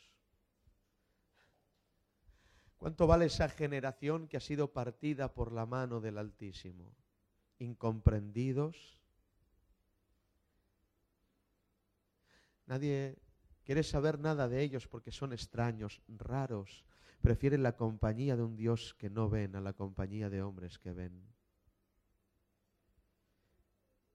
[2.77, 6.95] ¿Cuánto vale esa generación que ha sido partida por la mano del Altísimo?
[7.59, 8.97] incomprendidos.
[12.65, 13.17] Nadie
[13.63, 16.85] quiere saber nada de ellos porque son extraños, raros.
[17.21, 20.93] Prefieren la compañía de un Dios que no ven a la compañía de hombres que
[20.93, 21.21] ven.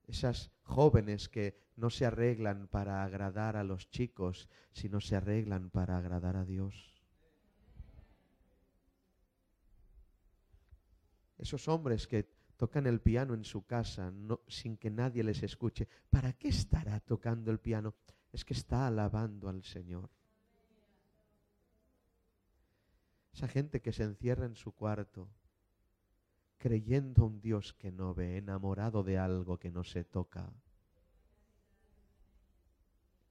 [0.06, 5.98] Esas jóvenes que no se arreglan para agradar a los chicos, sino se arreglan para
[5.98, 6.94] agradar a Dios.
[11.38, 14.12] Esos hombres que tocan el piano en su casa
[14.46, 17.94] sin que nadie les escuche, ¿para qué estará tocando el piano?
[18.32, 20.08] Es que está alabando al Señor.
[23.32, 25.28] Esa gente que se encierra en su cuarto,
[26.58, 30.50] creyendo un Dios que no ve, enamorado de algo que no se toca.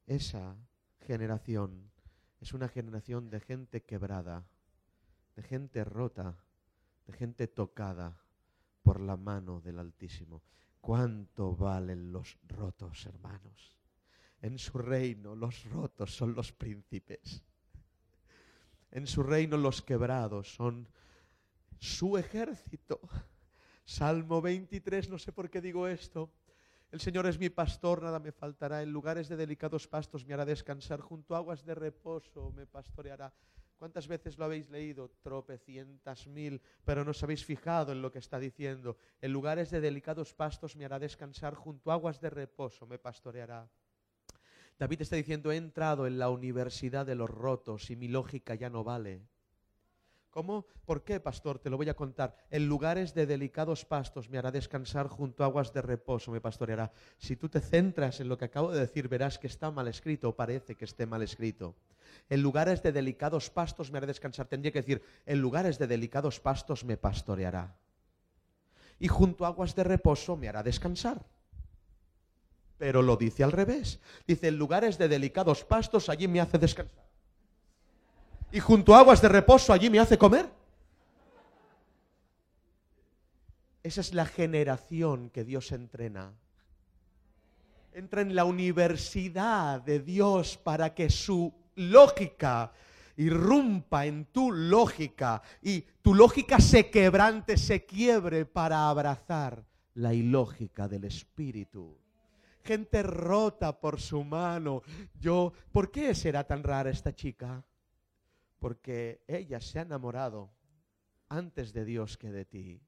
[0.06, 0.56] Esa
[1.00, 1.92] generación
[2.42, 4.46] es una generación de gente quebrada,
[5.36, 6.38] de gente rota,
[7.08, 8.22] de gente tocada
[8.82, 10.44] por la mano del Altísimo.
[10.82, 13.78] ¿Cuánto valen los rotos, hermanos?
[14.42, 17.42] En su reino los rotos son los príncipes.
[18.92, 20.90] En su reino los quebrados son
[21.84, 23.02] su ejército.
[23.84, 26.32] Salmo 23, no sé por qué digo esto.
[26.92, 28.82] El Señor es mi pastor, nada me faltará.
[28.82, 31.02] En lugares de delicados pastos me hará descansar.
[31.02, 33.34] Junto a aguas de reposo me pastoreará.
[33.76, 35.10] ¿Cuántas veces lo habéis leído?
[35.22, 38.96] Tropecientas mil, pero no os habéis fijado en lo que está diciendo.
[39.20, 41.54] En lugares de delicados pastos me hará descansar.
[41.54, 43.70] Junto a aguas de reposo me pastoreará.
[44.80, 48.70] David está diciendo, he entrado en la universidad de los rotos y mi lógica ya
[48.70, 49.33] no vale.
[50.34, 50.66] ¿Cómo?
[50.86, 51.60] ¿Por qué, pastor?
[51.60, 52.36] Te lo voy a contar.
[52.50, 56.92] En lugares de delicados pastos me hará descansar, junto a aguas de reposo me pastoreará.
[57.20, 60.30] Si tú te centras en lo que acabo de decir, verás que está mal escrito
[60.30, 61.76] o parece que esté mal escrito.
[62.32, 64.48] En lugares de delicados pastos me hará descansar.
[64.48, 67.78] Tendría que decir, en lugares de delicados pastos me pastoreará.
[68.98, 71.28] Y junto a aguas de reposo me hará descansar.
[72.80, 74.00] Pero lo dice al revés.
[74.26, 77.04] Dice, en lugares de delicados pastos allí me hace descansar
[78.54, 80.48] y junto a aguas de reposo allí me hace comer.
[83.82, 86.34] Esa es la generación que Dios entrena.
[87.94, 92.72] Entra en la universidad de Dios para que su lógica
[93.18, 100.88] irrumpa en tu lógica y tu lógica se quebrante, se quiebre para abrazar la ilógica
[100.88, 101.98] del Espíritu.
[102.64, 104.84] Gente rota por su mano.
[105.20, 107.64] Yo, ¿por qué será tan rara esta chica?
[108.64, 110.50] Porque ella se ha enamorado
[111.28, 112.82] antes de Dios que de ti.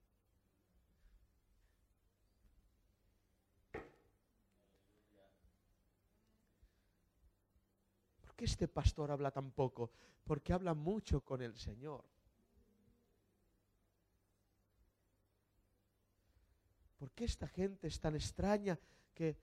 [8.22, 9.92] ¿Por qué este pastor habla tan poco?
[10.24, 12.06] Porque habla mucho con el Señor.
[16.98, 18.80] ¿Por qué esta gente es tan extraña
[19.14, 19.38] que,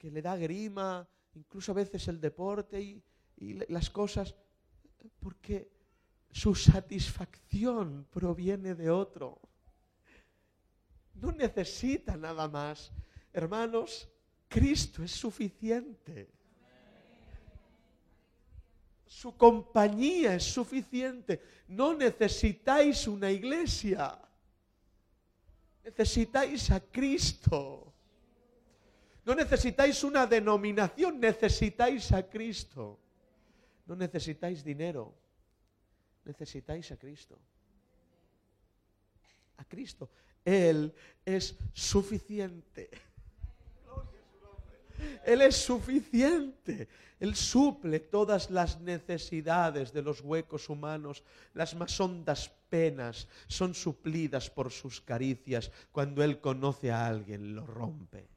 [0.00, 3.04] le da grima, incluso a veces el deporte y,
[3.68, 4.34] las cosas?
[5.20, 5.70] Porque
[6.30, 9.40] su satisfacción proviene de otro.
[11.14, 12.92] No necesita nada más.
[13.32, 14.08] Hermanos,
[14.48, 16.30] Cristo es suficiente.
[19.06, 21.42] Su compañía es suficiente.
[21.68, 24.18] No necesitáis una iglesia.
[25.84, 27.92] Necesitáis a Cristo.
[29.24, 32.98] No necesitáis una denominación, necesitáis a Cristo.
[33.90, 35.12] No necesitáis dinero,
[36.24, 37.36] necesitáis a Cristo.
[39.56, 40.08] A Cristo.
[40.44, 42.88] Él es suficiente.
[45.24, 46.86] Él es suficiente.
[47.18, 51.24] Él suple todas las necesidades de los huecos humanos.
[51.52, 55.72] Las más hondas penas son suplidas por sus caricias.
[55.90, 58.28] Cuando Él conoce a alguien, lo rompe.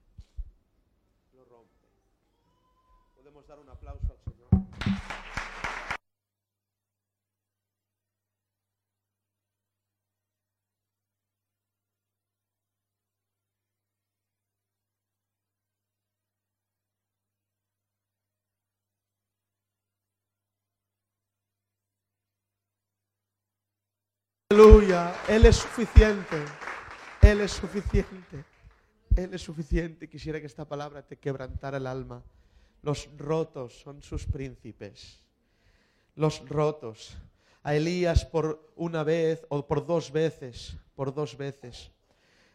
[1.36, 1.88] Lo rompe.
[3.16, 5.13] Podemos dar un aplauso al Señor.
[24.54, 25.16] Aleluya.
[25.28, 26.38] Él es suficiente.
[27.24, 28.46] Él es suficiente.
[29.16, 30.08] Él es suficiente.
[30.08, 32.22] Quisiera que esta palabra te quebrantara el alma.
[32.84, 35.20] Los rotos son sus príncipes.
[36.16, 37.18] Los rotos.
[37.64, 41.90] A Elías por una vez o por dos veces, por dos veces,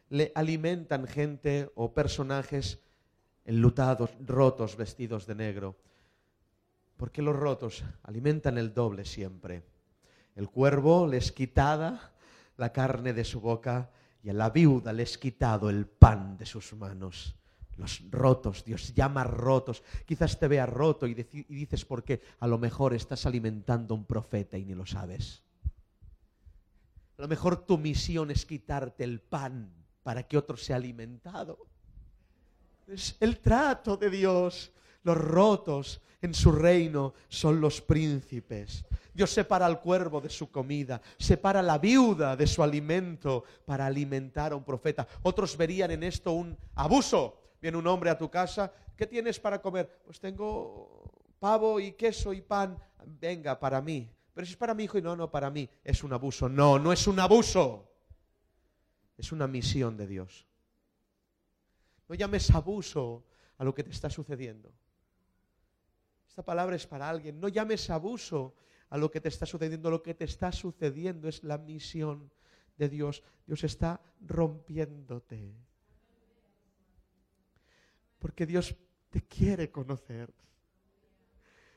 [0.09, 2.79] le alimentan gente o personajes
[3.45, 5.75] enlutados, rotos, vestidos de negro.
[6.97, 9.65] Porque los rotos alimentan el doble siempre.
[10.39, 12.13] El cuervo les quitaba
[12.59, 13.91] la carne de su boca
[14.23, 17.35] y a la viuda le quitado el pan de sus manos.
[17.77, 19.83] Los rotos, Dios llama rotos.
[20.07, 24.05] Quizás te vea roto y, y dices porque a lo mejor estás alimentando a un
[24.05, 25.43] profeta y ni lo sabes.
[27.19, 29.73] A lo mejor tu misión es quitarte el pan
[30.05, 31.67] para que otro sea alimentado.
[32.87, 34.71] Es el trato de Dios.
[35.03, 38.85] Los rotos en su reino son los príncipes.
[39.15, 43.87] Dios separa al cuervo de su comida, separa a la viuda de su alimento para
[43.87, 45.07] alimentar a un profeta.
[45.23, 47.41] Otros verían en esto un abuso.
[47.61, 50.03] Viene un hombre a tu casa, ¿qué tienes para comer?
[50.05, 52.79] Pues tengo pavo y queso y pan.
[53.05, 54.09] Venga, para mí.
[54.33, 55.69] Pero si es para mi hijo y no, no, para mí.
[55.83, 56.49] Es un abuso.
[56.49, 57.91] No, no es un abuso.
[59.17, 60.47] Es una misión de Dios.
[62.09, 63.25] No llames abuso
[63.57, 64.73] a lo que te está sucediendo.
[66.39, 67.41] Esta palabra es para alguien.
[67.41, 68.55] No llames abuso
[68.91, 69.91] a lo que te está sucediendo.
[69.91, 72.31] Lo que te está sucediendo es la misión
[72.77, 73.25] de Dios.
[73.45, 75.53] Dios está rompiéndote.
[78.21, 78.77] Porque Dios
[79.11, 80.33] te quiere conocer.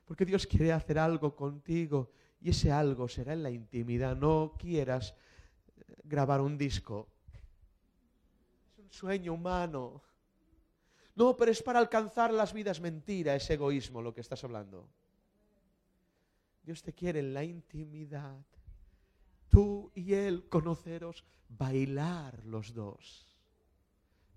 [0.05, 2.11] Porque Dios quiere hacer algo contigo.
[2.39, 4.15] Y ese algo será en la intimidad.
[4.15, 5.15] No quieras
[5.75, 7.07] eh, grabar un disco.
[8.77, 10.03] Es un sueño humano.
[11.21, 12.81] No, pero es para alcanzar las vidas.
[12.81, 14.89] Mentira, es egoísmo lo que estás hablando.
[16.63, 18.43] Dios te quiere en la intimidad.
[19.47, 23.37] Tú y Él conoceros, bailar los dos.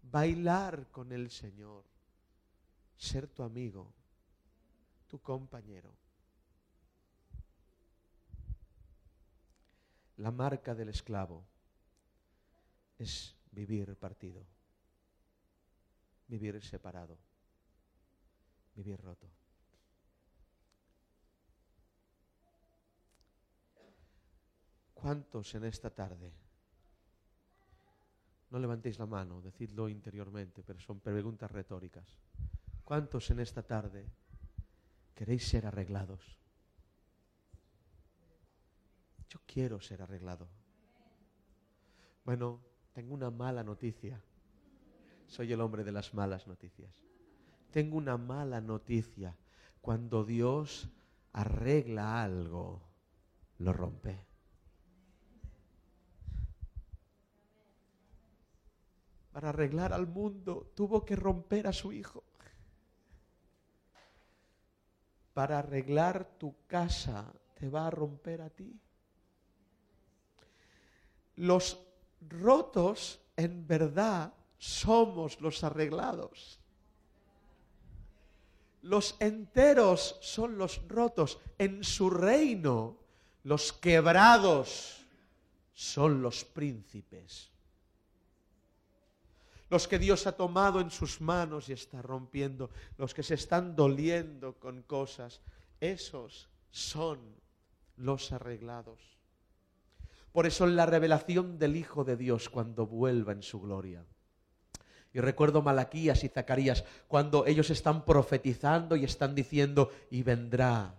[0.03, 1.85] Bailar con el Señor.
[2.99, 3.91] Ser tu amigo,
[5.09, 5.91] tu compañero.
[10.19, 11.47] La marca del esclavo
[12.99, 14.54] es vivir partido
[16.29, 17.19] vivir separado,
[18.75, 19.29] vivir roto.
[24.95, 26.33] ¿Cuántos en esta tarde?
[28.51, 32.07] No levantéis la mano, decidlo interiormente, pero son preguntas retóricas.
[32.85, 34.07] ¿Cuántos en esta tarde
[35.15, 36.39] queréis ser arreglados?
[39.29, 40.49] Yo quiero ser arreglado.
[42.25, 42.61] Bueno,
[42.93, 44.23] tengo una mala noticia
[45.27, 47.03] soy el hombre de las malas noticias.
[47.71, 49.37] Tengo una mala noticia.
[49.81, 50.89] Cuando Dios
[51.33, 52.81] arregla algo,
[53.59, 54.25] lo rompe.
[59.33, 62.23] Para arreglar al mundo tuvo que romper a su hijo.
[65.33, 68.79] Para arreglar tu casa te va a romper a ti.
[71.35, 71.85] Los
[72.29, 74.33] rotos en verdad
[74.65, 76.59] somos los arreglados.
[78.81, 81.39] Los enteros son los rotos.
[81.59, 82.97] En su reino,
[83.43, 85.05] los quebrados
[85.75, 87.51] son los príncipes.
[89.69, 92.71] Los que Dios ha tomado en sus manos y está rompiendo.
[92.97, 95.43] Los que se están doliendo con cosas.
[95.79, 97.19] Esos son
[97.99, 99.19] los arreglados.
[100.33, 104.07] Por eso la revelación del Hijo de Dios cuando vuelva en su gloria
[105.15, 110.97] y recuerdo Malaquías y Zacarías cuando ellos están profetizando y están diciendo, y vendrá.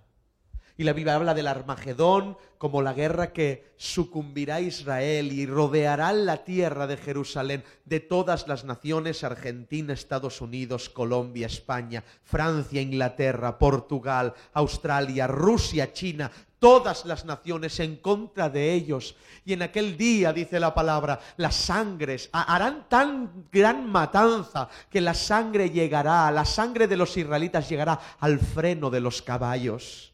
[0.77, 6.43] Y la Biblia habla del Armagedón como la guerra que sucumbirá Israel y rodeará la
[6.43, 14.33] tierra de Jerusalén de todas las naciones, Argentina, Estados Unidos, Colombia, España, Francia, Inglaterra, Portugal,
[14.53, 16.29] Australia, Rusia, China,
[16.65, 19.15] todas las naciones en contra de ellos.
[19.45, 25.13] Y en aquel día, dice la palabra, las sangres harán tan gran matanza que la
[25.13, 30.11] sangre llegará, la sangre de los israelitas llegará al freno de los caballos.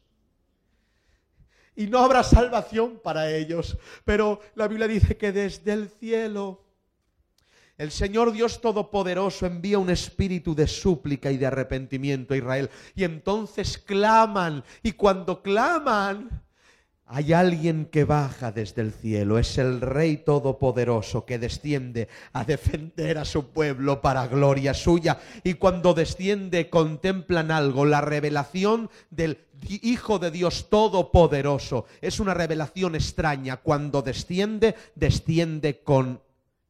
[1.73, 3.77] Y no habrá salvación para ellos.
[4.03, 6.65] Pero la Biblia dice que desde el cielo
[7.81, 12.69] el Señor Dios Todopoderoso envía un espíritu de súplica y de arrepentimiento a Israel.
[12.93, 14.63] Y entonces claman.
[14.83, 16.43] Y cuando claman,
[17.07, 19.39] hay alguien que baja desde el cielo.
[19.39, 25.19] Es el Rey Todopoderoso que desciende a defender a su pueblo para gloria suya.
[25.43, 31.85] Y cuando desciende contemplan algo, la revelación del Hijo de Dios Todopoderoso.
[31.99, 33.57] Es una revelación extraña.
[33.57, 36.21] Cuando desciende, desciende con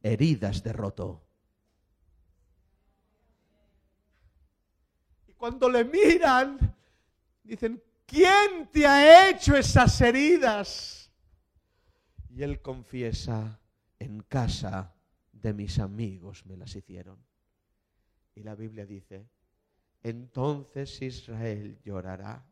[0.02, 1.22] heridas de roto.
[5.28, 6.58] Y cuando le miran,
[7.42, 11.10] dicen, ¿quién te ha hecho esas heridas?
[12.28, 13.60] Y él confiesa,
[13.98, 14.94] en casa
[15.32, 17.18] de mis amigos me las hicieron.
[18.34, 19.28] Y la Biblia dice,
[20.02, 22.44] entonces Israel llorará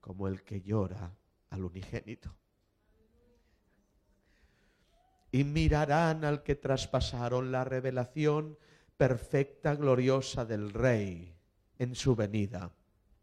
[0.00, 1.14] como el que llora
[1.50, 2.37] al unigénito.
[5.30, 8.58] Y mirarán al que traspasaron la revelación
[8.96, 11.34] perfecta, gloriosa del Rey
[11.78, 12.72] en su venida.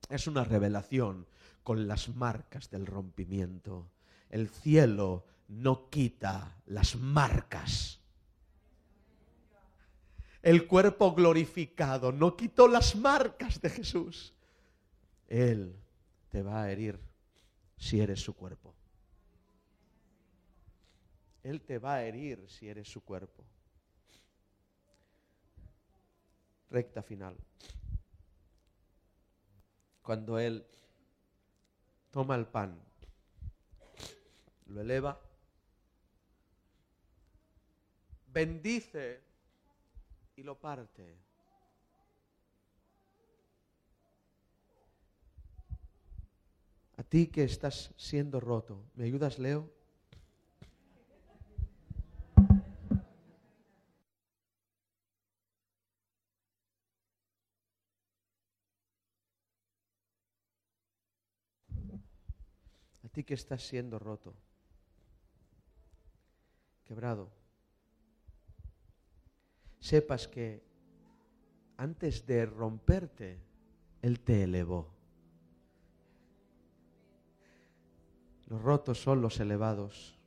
[0.09, 1.27] Es una revelación
[1.63, 3.89] con las marcas del rompimiento.
[4.29, 7.99] El cielo no quita las marcas.
[10.41, 14.35] El cuerpo glorificado no quitó las marcas de Jesús.
[15.27, 15.75] Él
[16.29, 16.99] te va a herir
[17.77, 18.74] si eres su cuerpo.
[21.45, 23.43] Él te va a herir si eres su cuerpo.
[26.71, 27.37] Recta final.
[30.01, 30.65] Cuando Él
[32.09, 32.81] toma el pan,
[34.65, 35.21] lo eleva,
[38.25, 39.21] bendice
[40.35, 41.15] y lo parte.
[46.97, 49.74] A ti que estás siendo roto, ¿me ayudas, Leo?
[63.15, 64.35] Ti que estás siendo roto,
[66.83, 67.31] quebrado,
[69.79, 70.61] sepas que
[71.77, 73.39] antes de romperte,
[74.01, 74.93] Él te elevó.
[78.47, 80.19] Los rotos son los elevados,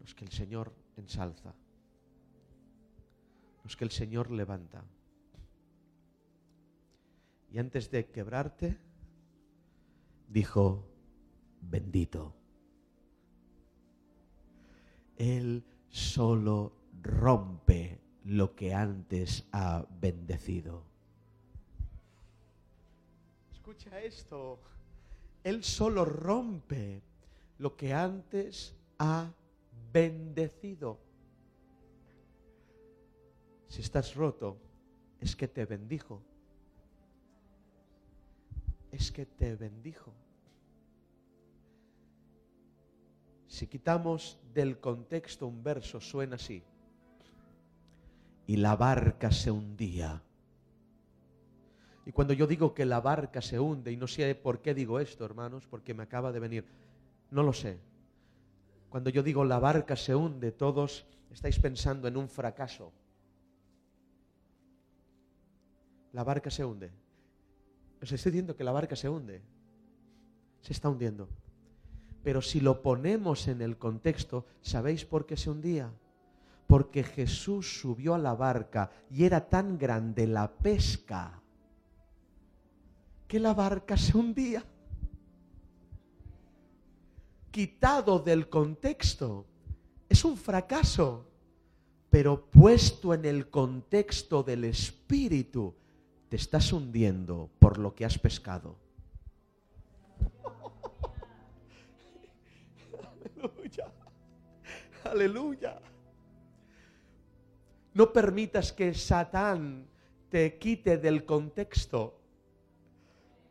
[0.00, 1.54] los que el Señor ensalza,
[3.62, 4.82] los que el Señor levanta.
[7.52, 8.76] Y antes de quebrarte,
[10.28, 10.93] dijo,
[11.70, 12.34] bendito.
[15.16, 20.82] Él solo rompe lo que antes ha bendecido.
[23.52, 24.60] Escucha esto.
[25.42, 27.02] Él solo rompe
[27.58, 29.30] lo que antes ha
[29.92, 30.98] bendecido.
[33.68, 34.58] Si estás roto,
[35.20, 36.22] es que te bendijo.
[38.90, 40.12] Es que te bendijo.
[43.54, 46.62] Si quitamos del contexto un verso, suena así.
[48.46, 50.22] Y la barca se hundía
[52.06, 55.00] y cuando yo digo que la barca se hunde, y no sé por qué digo
[55.00, 56.64] esto, hermanos, porque me acaba de venir,
[57.30, 57.78] no lo sé.
[58.90, 62.92] Cuando yo digo la barca se hunde, todos estáis pensando en un fracaso.
[66.12, 66.92] La barca se hunde.
[68.02, 69.40] Os estoy diciendo que la barca se hunde.
[70.60, 71.28] Se está hundiendo.
[72.24, 75.92] Pero si lo ponemos en el contexto, ¿sabéis por qué se hundía?
[76.66, 81.42] Porque Jesús subió a la barca y era tan grande la pesca
[83.28, 84.64] que la barca se hundía.
[87.50, 89.44] Quitado del contexto,
[90.08, 91.28] es un fracaso,
[92.08, 95.74] pero puesto en el contexto del espíritu,
[96.30, 98.83] te estás hundiendo por lo que has pescado.
[103.44, 103.92] Aleluya.
[105.04, 105.80] Aleluya.
[107.92, 109.86] No permitas que Satán
[110.30, 112.18] te quite del contexto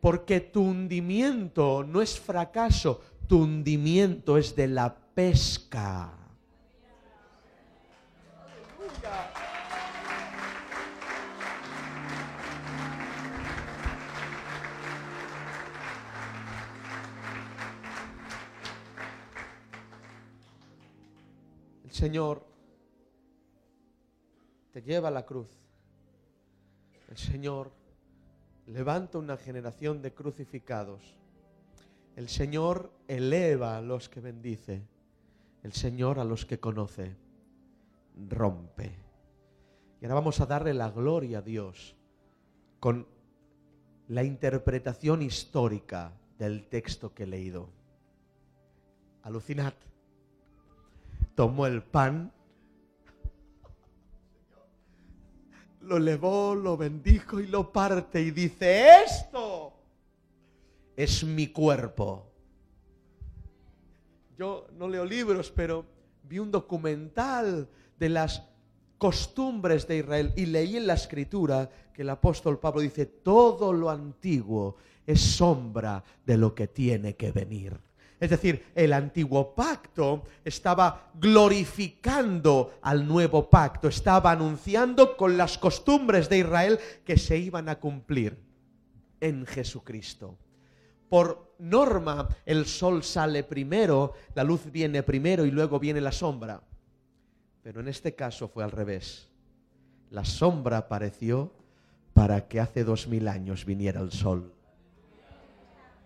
[0.01, 6.11] porque tu hundimiento no es fracaso, tu hundimiento es de la pesca.
[21.84, 22.45] El Señor
[24.71, 25.49] te lleva a la cruz.
[27.09, 27.71] El Señor
[28.67, 31.17] levanta una generación de crucificados.
[32.15, 34.81] El Señor eleva a los que bendice.
[35.61, 37.15] El Señor a los que conoce.
[38.29, 38.95] Rompe.
[40.01, 41.95] Y ahora vamos a darle la gloria a Dios
[42.79, 43.07] con
[44.09, 47.69] la interpretación histórica del texto que he leído.
[49.21, 49.73] Alucinad.
[51.36, 52.31] Tomó el pan
[55.84, 59.73] lo levó, lo bendijo y lo parte y dice, esto
[60.95, 62.27] es mi cuerpo.
[64.38, 65.86] Yo no leo libros, pero
[66.23, 67.67] vi un documental
[67.99, 68.43] de las
[68.97, 73.89] costumbres de Israel y leí en la escritura que el apóstol Pablo dice, todo lo
[73.89, 77.77] antiguo es sombra de lo que tiene que venir.
[78.20, 86.30] Es decir, el antiguo pacto estaba glorificando al nuevo pacto, estaba anunciando con las costumbres
[86.30, 88.38] de Israel que se iban a cumplir
[89.20, 90.38] en Jesucristo.
[91.09, 96.61] Por norma, el sol sale primero, la luz viene primero y luego viene la sombra.
[97.61, 99.30] Pero en este caso fue al revés.
[100.09, 101.51] La sombra apareció
[102.14, 104.53] para que hace dos mil años viniera el sol.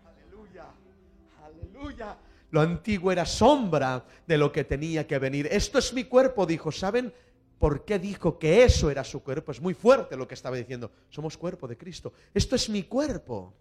[0.05, 0.65] Aleluya,
[1.43, 2.17] aleluya.
[2.49, 5.47] Lo antiguo era sombra de lo que tenía que venir.
[5.51, 6.71] Esto es mi cuerpo, dijo.
[6.71, 7.13] ¿Saben
[7.59, 9.51] por qué dijo que eso era su cuerpo?
[9.51, 10.91] Es muy fuerte lo que estaba diciendo.
[11.09, 12.13] Somos cuerpo de Cristo.
[12.33, 13.53] Esto es mi cuerpo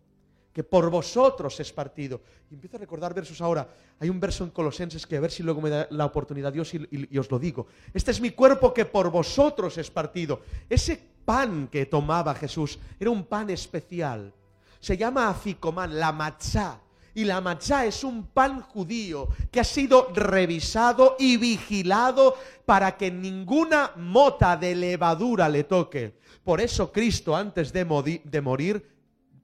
[0.56, 2.22] que por vosotros es partido.
[2.50, 3.68] Y empiezo a recordar versos ahora.
[4.00, 6.72] Hay un verso en Colosenses que a ver si luego me da la oportunidad Dios
[6.72, 7.66] y, os lo digo.
[7.92, 10.40] Este es mi cuerpo que por vosotros es partido.
[10.70, 14.32] Ese pan que tomaba Jesús era un pan especial.
[14.80, 16.80] Se llama aficomán, la matzá.
[17.16, 22.36] Y la matzá es un pan judío que ha sido revisado y vigilado
[22.66, 26.18] para que ninguna mota de levadura le toque.
[26.44, 28.86] Por eso Cristo antes de, de morir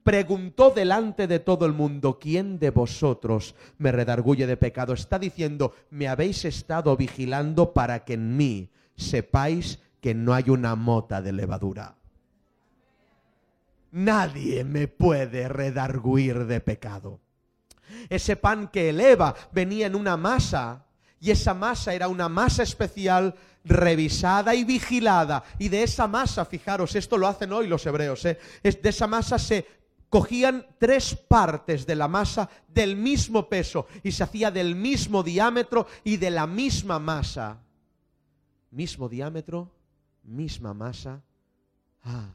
[0.04, 4.92] preguntó delante de todo el mundo, ¿quién de vosotros me redarguye de pecado?
[4.92, 10.76] Está diciendo, me habéis estado vigilando para que en mí sepáis que no hay una
[10.76, 11.94] mota de levadura.
[13.92, 17.21] Nadie me puede redarguir de pecado.
[18.08, 20.84] Ese pan que eleva venía en una masa
[21.22, 25.44] y esa masa era una masa especial revisada y vigilada.
[25.58, 28.38] Y de esa masa, fijaros, esto lo hacen hoy los hebreos, ¿eh?
[28.62, 29.64] de esa masa se
[30.08, 35.86] cogían tres partes de la masa del mismo peso y se hacía del mismo diámetro
[36.02, 37.62] y de la misma masa.
[38.72, 39.70] Mismo diámetro,
[40.24, 41.22] misma masa.
[42.02, 42.34] Ah,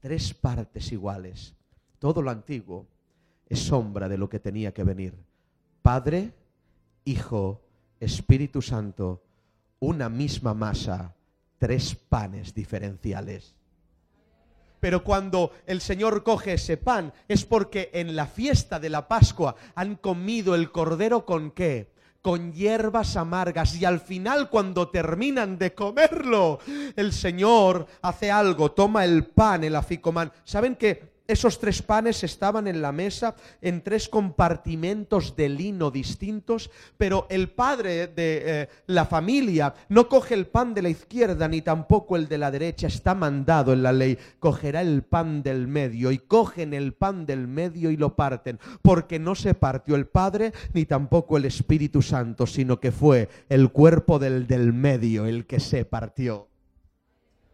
[0.00, 1.54] tres partes iguales.
[1.98, 2.88] Todo lo antiguo
[3.52, 5.14] es sombra de lo que tenía que venir.
[5.82, 6.32] Padre,
[7.04, 7.60] Hijo,
[8.00, 9.22] Espíritu Santo,
[9.78, 11.14] una misma masa,
[11.58, 13.54] tres panes diferenciales.
[14.80, 19.54] Pero cuando el Señor coge ese pan es porque en la fiesta de la Pascua
[19.74, 21.92] han comido el cordero con qué?
[22.22, 26.58] Con hierbas amargas y al final cuando terminan de comerlo,
[26.96, 30.32] el Señor hace algo, toma el pan, el aficomán.
[30.44, 36.70] ¿Saben que esos tres panes estaban en la mesa en tres compartimentos de lino distintos,
[36.96, 41.62] pero el padre de eh, la familia no coge el pan de la izquierda ni
[41.62, 46.12] tampoco el de la derecha, está mandado en la ley, cogerá el pan del medio
[46.12, 50.52] y cogen el pan del medio y lo parten, porque no se partió el Padre
[50.72, 55.60] ni tampoco el Espíritu Santo, sino que fue el cuerpo del del medio el que
[55.60, 56.51] se partió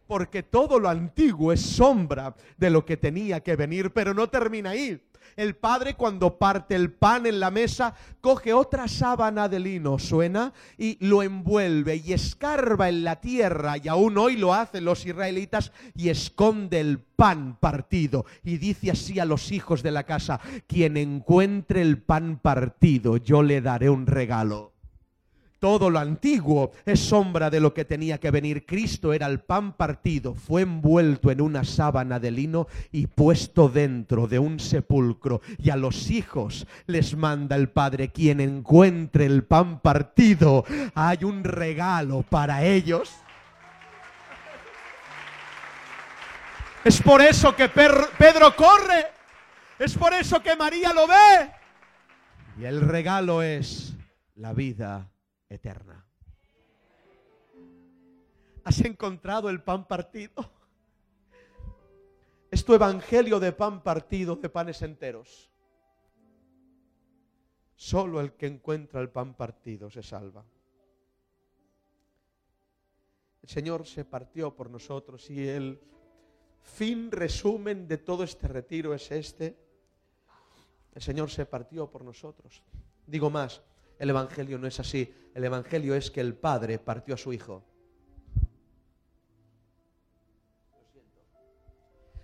[0.09, 4.71] porque todo lo antiguo es sombra de lo que tenía que venir, pero no termina
[4.71, 5.01] ahí.
[5.37, 10.53] El padre cuando parte el pan en la mesa, coge otra sábana de lino, suena,
[10.77, 15.71] y lo envuelve y escarba en la tierra, y aún hoy lo hacen los israelitas,
[15.95, 18.25] y esconde el pan partido.
[18.43, 23.43] Y dice así a los hijos de la casa, quien encuentre el pan partido, yo
[23.43, 24.78] le daré un regalo.
[25.59, 28.65] Todo lo antiguo es sombra de lo que tenía que venir.
[28.65, 34.29] Cristo era el pan partido, fue envuelto en una sábana de lino y puesto dentro
[34.29, 35.41] de un sepulcro.
[35.59, 41.43] Y a los hijos les manda el Padre, quien encuentre el pan partido, hay un
[41.43, 43.13] regalo para ellos.
[46.85, 49.07] Es por eso que Pedro corre.
[49.79, 51.51] Es por eso que María lo ve.
[52.61, 53.95] Y el regalo es
[54.37, 55.09] la vida
[55.49, 56.05] eterna.
[58.65, 60.51] ¿Has encontrado el pan partido?
[62.51, 65.51] Es tu evangelio de pan partido, de panes enteros.
[67.77, 70.45] Solo el que encuentra el pan partido se salva.
[73.43, 75.81] El Señor se partió por nosotros y el
[76.61, 79.57] fin resumen de todo este retiro es este.
[80.95, 82.63] El Señor se partió por nosotros.
[83.07, 83.63] Digo más,
[83.99, 85.13] el Evangelio no es así.
[85.35, 87.65] El Evangelio es que el Padre partió a su Hijo.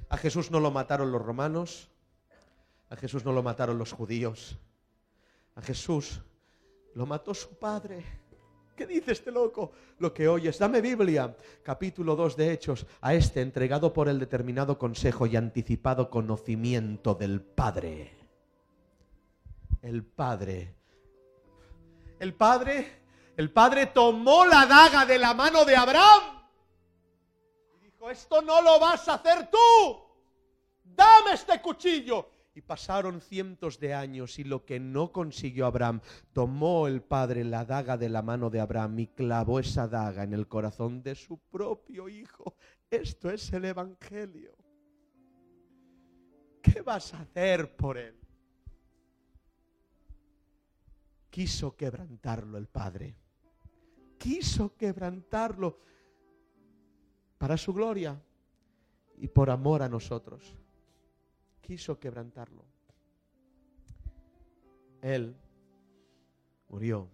[0.08, 1.90] A Jesús no lo mataron los romanos,
[2.88, 4.58] a Jesús no lo mataron los judíos,
[5.56, 6.22] a Jesús
[6.94, 8.04] lo mató su Padre.
[8.76, 9.72] ¿Qué dice este loco?
[9.98, 10.58] Lo que oyes.
[10.58, 16.10] Dame Biblia, capítulo 2 de Hechos, a este entregado por el determinado consejo y anticipado
[16.10, 18.12] conocimiento del Padre.
[19.82, 20.74] El Padre
[22.18, 23.02] el padre,
[23.36, 26.22] el padre tomó la daga de la mano de Abraham
[27.76, 29.58] y dijo, esto no lo vas a hacer tú,
[30.84, 32.30] dame este cuchillo.
[32.56, 36.00] Y pasaron cientos de años y lo que no consiguió Abraham,
[36.32, 40.34] tomó el padre la daga de la mano de Abraham y clavó esa daga en
[40.34, 42.54] el corazón de su propio hijo.
[42.88, 44.54] Esto es el Evangelio.
[46.62, 48.23] ¿Qué vas a hacer por él?
[51.34, 53.16] Quiso quebrantarlo el Padre.
[54.18, 55.80] quiso quebrantarlo
[57.38, 58.22] para su gloria
[59.16, 60.56] y por amor a nosotros.
[61.60, 62.64] Quiso quebrantarlo.
[65.02, 65.36] Él
[66.68, 67.08] murió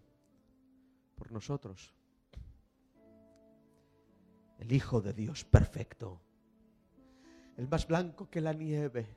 [1.14, 1.94] por nosotros.
[4.58, 6.20] El Hijo de Dios perfecto.
[7.56, 9.16] El más blanco que la nieve.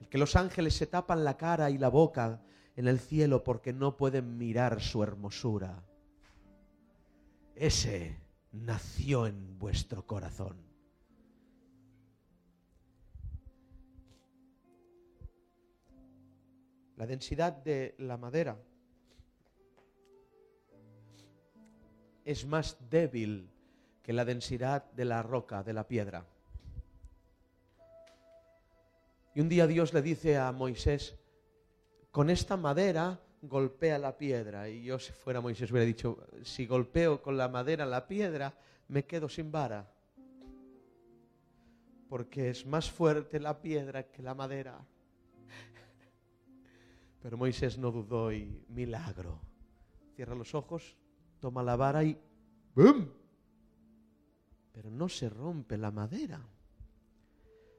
[0.00, 2.42] El que los ángeles se tapan la cara y la boca
[2.76, 5.82] en el cielo porque no pueden mirar su hermosura.
[7.54, 8.18] Ese
[8.52, 10.56] nació en vuestro corazón.
[16.96, 18.56] La densidad de la madera
[22.24, 23.50] es más débil
[24.02, 26.26] que la densidad de la roca, de la piedra.
[29.34, 31.16] Y un día Dios le dice a Moisés,
[32.12, 34.68] con esta madera golpea la piedra.
[34.68, 38.54] Y yo si fuera Moisés hubiera dicho, si golpeo con la madera la piedra,
[38.88, 39.90] me quedo sin vara.
[42.08, 44.78] Porque es más fuerte la piedra que la madera.
[47.22, 49.40] Pero Moisés no dudó y milagro.
[50.14, 50.96] Cierra los ojos,
[51.40, 52.20] toma la vara y
[52.74, 53.08] ¡bum!
[54.72, 56.46] Pero no se rompe la madera.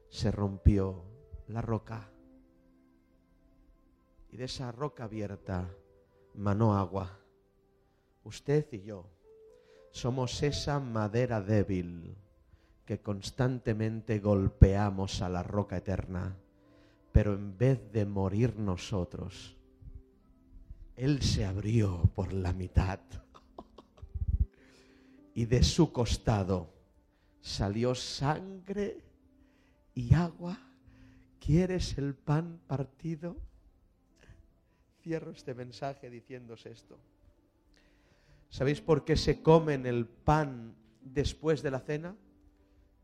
[0.08, 1.04] Se rompió
[1.46, 2.10] la roca
[4.34, 5.70] y de esa roca abierta
[6.34, 7.20] manó agua.
[8.24, 9.06] Usted y yo
[9.92, 12.16] somos esa madera débil
[12.84, 16.36] que constantemente golpeamos a la roca eterna,
[17.12, 19.56] pero en vez de morir nosotros,
[20.96, 22.98] Él se abrió por la mitad
[25.32, 26.74] y de su costado
[27.40, 28.98] salió sangre
[29.94, 30.58] y agua.
[31.38, 33.53] ¿Quieres el pan partido?
[35.04, 36.98] Cierro este mensaje diciéndose esto.
[38.48, 42.16] ¿Sabéis por qué se comen el pan después de la cena?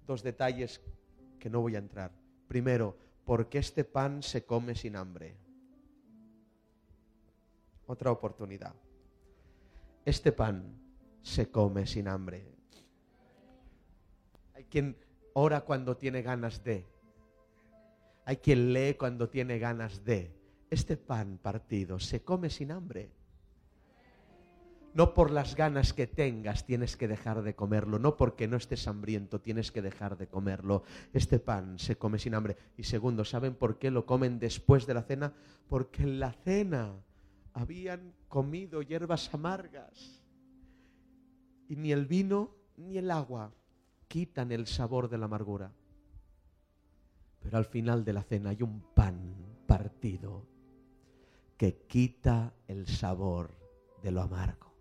[0.06, 0.80] Dos detalles
[1.38, 2.10] que no voy a entrar.
[2.48, 2.96] Primero,
[3.26, 5.36] porque este pan se come sin hambre.
[7.86, 8.74] Otra oportunidad.
[10.06, 10.74] Este pan
[11.20, 12.46] se come sin hambre.
[14.54, 14.96] Hay quien
[15.34, 16.86] ora cuando tiene ganas de.
[18.24, 20.39] Hay quien lee cuando tiene ganas de
[20.70, 23.10] este pan partido se come sin hambre.
[24.92, 28.88] No por las ganas que tengas tienes que dejar de comerlo, no porque no estés
[28.88, 30.82] hambriento tienes que dejar de comerlo.
[31.12, 32.56] Este pan se come sin hambre.
[32.76, 35.32] Y segundo, ¿saben por qué lo comen después de la cena?
[35.68, 36.92] Porque en la cena
[37.52, 40.22] habían comido hierbas amargas.
[41.68, 43.52] Y ni el vino ni el agua
[44.08, 45.72] quitan el sabor de la amargura.
[47.38, 49.36] Pero al final de la cena hay un pan
[49.68, 50.46] partido
[51.60, 53.50] que quita el sabor
[54.02, 54.72] de lo amargo.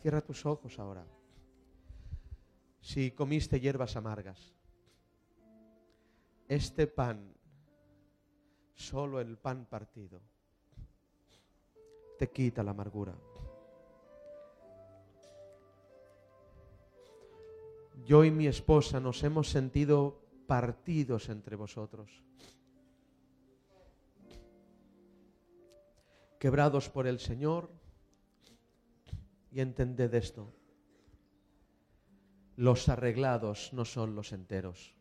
[0.00, 1.04] Cierra tus ojos ahora.
[2.80, 4.54] Si comiste hierbas amargas,
[6.46, 7.34] este pan,
[8.76, 10.20] solo el pan partido,
[12.16, 13.16] te quita la amargura.
[18.04, 22.22] Yo y mi esposa nos hemos sentido partidos entre vosotros.
[26.38, 27.70] Quebrados por el Señor
[29.50, 30.52] y entended esto.
[32.56, 34.94] Los arreglados no son los enteros.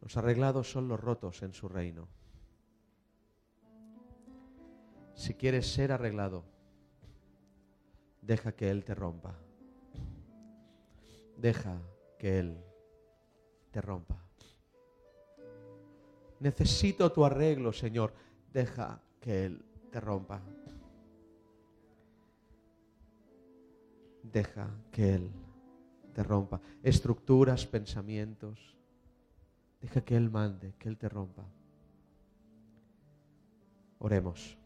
[0.00, 2.08] Los arreglados son los rotos en su reino.
[5.14, 6.44] Si quieres ser arreglado,
[8.22, 9.36] deja que Él te rompa.
[11.36, 11.80] Deja
[12.18, 12.64] que Él
[13.70, 14.24] te rompa.
[16.40, 18.12] Necesito tu arreglo, Señor
[18.52, 20.40] deja que Él te rompa.
[24.22, 25.30] Deja que Él
[26.12, 26.60] te rompa.
[26.82, 28.76] Estructuras, pensamientos.
[29.80, 31.44] Deja que Él mande, que Él te rompa.
[33.98, 34.58] Oremos.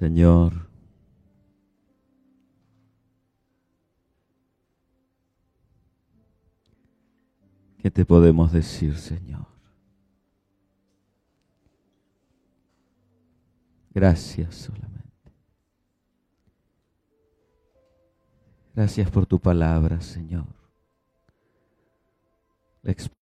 [0.00, 0.54] Señor,
[7.76, 9.44] ¿qué te podemos decir, Señor?
[13.92, 15.04] Gracias solamente.
[18.74, 20.46] Gracias por tu palabra, Señor.